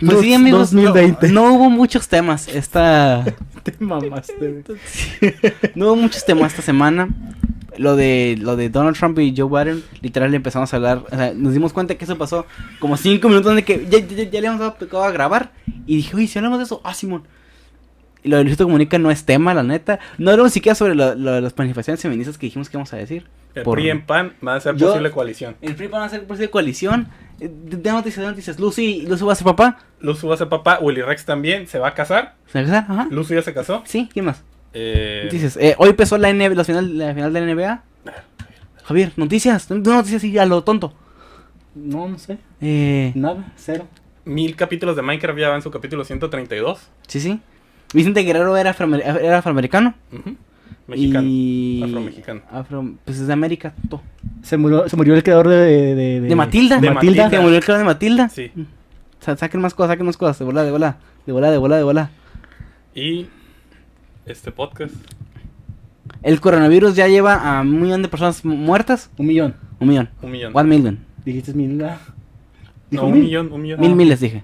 [0.00, 0.72] Pues sí, amigos.
[0.72, 1.28] no- 2020.
[1.32, 3.24] No, hubo muchos temas esta.
[3.64, 4.64] Te mamaste,
[5.74, 7.08] no hubo muchos temas esta semana.
[7.76, 11.32] Lo de lo de Donald Trump y Joe Biden, literal empezamos a hablar, o sea,
[11.32, 12.44] nos dimos cuenta que eso pasó
[12.80, 15.52] como cinco minutos de que ya, ya, ya le hemos dado pecado a grabar
[15.86, 17.22] y dije, oye, si hablamos de eso, ah, Simón.
[18.22, 19.98] Y lo de Luisito Comunica no es tema, la neta.
[20.18, 22.96] No hablamos siquiera sobre lo, lo de las manifestaciones feministas que dijimos que íbamos a
[22.96, 23.26] decir.
[23.54, 25.56] El Por- PRI en PAN va a ser Yo- posible coalición.
[25.62, 27.08] El PRI van a hacer posible coalición.
[27.40, 28.58] Eh, De noticias, de noticias.
[28.58, 29.78] Lucy, Lucy va a ser papá.
[30.00, 32.34] Luzu va a ser papá, Willy Rex también se va a casar.
[32.52, 32.90] ¿Se va a casar?
[32.90, 33.08] Ajá.
[33.10, 33.82] Luzu ya se casó.
[33.86, 34.42] Sí, ¿quién más?
[34.74, 35.56] Eh, Noticias.
[35.56, 37.82] Eh, hoy empezó la, NBA, la, final, la final de la NBA.
[38.84, 39.70] Javier, noticias.
[39.70, 40.92] No noticias y a lo tonto.
[41.74, 42.38] No, no sé.
[42.60, 43.86] Eh, Nada, cero.
[44.24, 46.80] mil capítulos de Minecraft ya van en su capítulo 132.
[47.06, 47.40] sí, sí.
[47.94, 49.94] Vicente Guerrero era, afroamer- era afroamericano.
[50.12, 50.36] Ujú.
[50.86, 51.26] Mexicano.
[51.28, 51.82] Y...
[51.84, 52.40] Afromexicano.
[52.50, 52.94] Afro...
[53.04, 53.74] Pues es de América.
[53.90, 54.02] to-
[54.42, 55.56] Se murió, se murió el creador de...
[55.94, 56.80] De, De Matilda.
[56.80, 57.24] De Matilda.
[57.24, 57.30] Matilda.
[57.30, 58.28] Se murió el creador de Matilda.
[58.30, 58.50] Sí.
[59.20, 60.38] Sa- saquen más cosas, saquen más cosas.
[60.38, 60.96] De bola, de bola.
[61.26, 62.10] De bola, de bola, de bola.
[62.94, 63.26] Y
[64.26, 64.94] este podcast.
[66.22, 69.10] El coronavirus ya lleva a un millón de personas mu- muertas.
[69.18, 69.54] Un millón.
[69.80, 70.08] Un millón.
[70.22, 70.52] Un millón.
[70.56, 70.98] One million.
[71.24, 71.82] Dijiste mil.
[71.84, 71.98] ah.
[72.90, 73.24] No, un mil.
[73.24, 73.80] millón, un millón.
[73.80, 74.42] Mil miles, dije.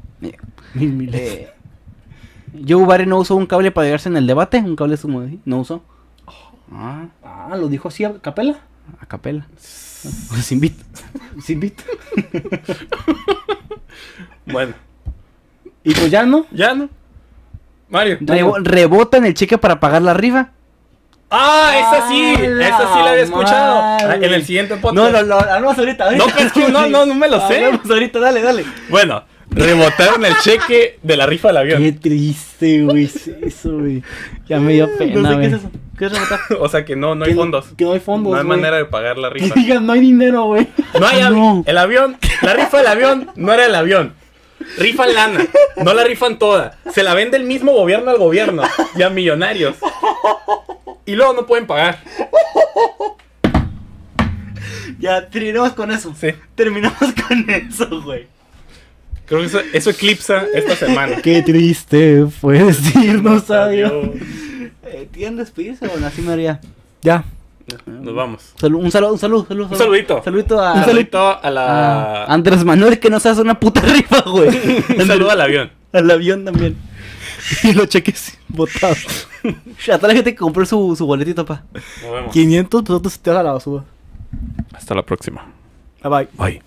[0.74, 1.14] Mil, mil.
[1.14, 1.49] Eh,
[2.68, 4.59] Joe Barry no usó un cable para llegarse en el debate.
[4.59, 5.26] Un cable sumo.
[5.44, 5.82] No usó.
[6.72, 8.59] Ah, Ah, lo dijo así a capela.
[9.00, 9.46] a capela.
[10.34, 10.82] Los invito.
[11.42, 11.74] Sin beat.
[14.46, 14.74] Bueno,
[15.82, 16.46] Y pues ya no.
[16.50, 16.88] ya no.
[17.88, 18.18] Mario.
[18.20, 20.50] Rebo- rebotan el cheque para pagar la rifa.
[21.30, 22.34] Ah, esa sí.
[22.36, 23.80] ¡A la Esa sí la había escuchado.
[23.80, 24.26] madre!
[24.26, 24.94] En el siguiente podcast.
[24.94, 26.05] No, no, no, hablamos ahorita.
[26.05, 26.24] ahorita.
[26.26, 27.64] No, es que no, no, no me lo sé.
[27.64, 28.64] Hablamos ahorita, dale, dale.
[28.90, 31.82] Bueno, rebotaron el cheque de la rifa del avión.
[31.82, 33.05] Qué triste, güey.
[33.05, 34.03] es Eso, güey.
[34.49, 35.47] Ya me dio pena, No sé qué güey.
[35.47, 35.70] es eso.
[35.99, 36.40] ¿Qué es rebotar?
[36.61, 37.66] O sea que no, no hay Que fondos.
[37.76, 38.59] Que no hay fondos, No hay güey.
[38.59, 39.55] manera de pagar la Que rifa.
[39.55, 40.66] digan, no hay dinero, güey.
[40.99, 41.62] No hay avi- No.
[41.66, 44.14] El avión, la rifa del avión no era el avión.
[44.78, 45.47] Rifan lana,
[45.84, 46.78] no la rifan toda.
[46.92, 48.62] Se la vende el mismo gobierno al gobierno
[48.97, 49.76] y a millonarios.
[51.05, 51.99] Y luego no pueden pagar.
[54.99, 56.14] Ya, terminamos con eso.
[56.18, 56.28] Sí.
[56.55, 58.26] Terminamos con eso, güey.
[59.26, 61.16] Creo que eso, eso eclipsa esta semana.
[61.22, 63.92] Qué triste fue decirnos adiós.
[64.84, 66.06] Eh, ¿Tienen despedirse o no?
[66.06, 66.60] así me haría?
[67.02, 67.24] Ya.
[67.86, 68.52] Nos vamos.
[68.62, 69.68] Un saludo, un saludo, saludo.
[69.70, 70.22] Un saludito.
[70.22, 72.24] Saludito a, Un saludito a a la.
[72.24, 74.48] Andrés Manuel que nos hace una puta rifa, güey.
[74.98, 75.70] Un saludo al avión.
[75.92, 76.76] Al avión también.
[77.62, 79.28] Y los cheques botados.
[79.90, 81.64] A toda la gente que compró su, su boletito, pa.
[82.02, 82.32] Nos vemos.
[82.32, 83.84] 500 pesos te vas a la basura.
[84.72, 85.46] Hasta la próxima.
[86.02, 86.28] Bye bye.
[86.36, 86.62] Bye.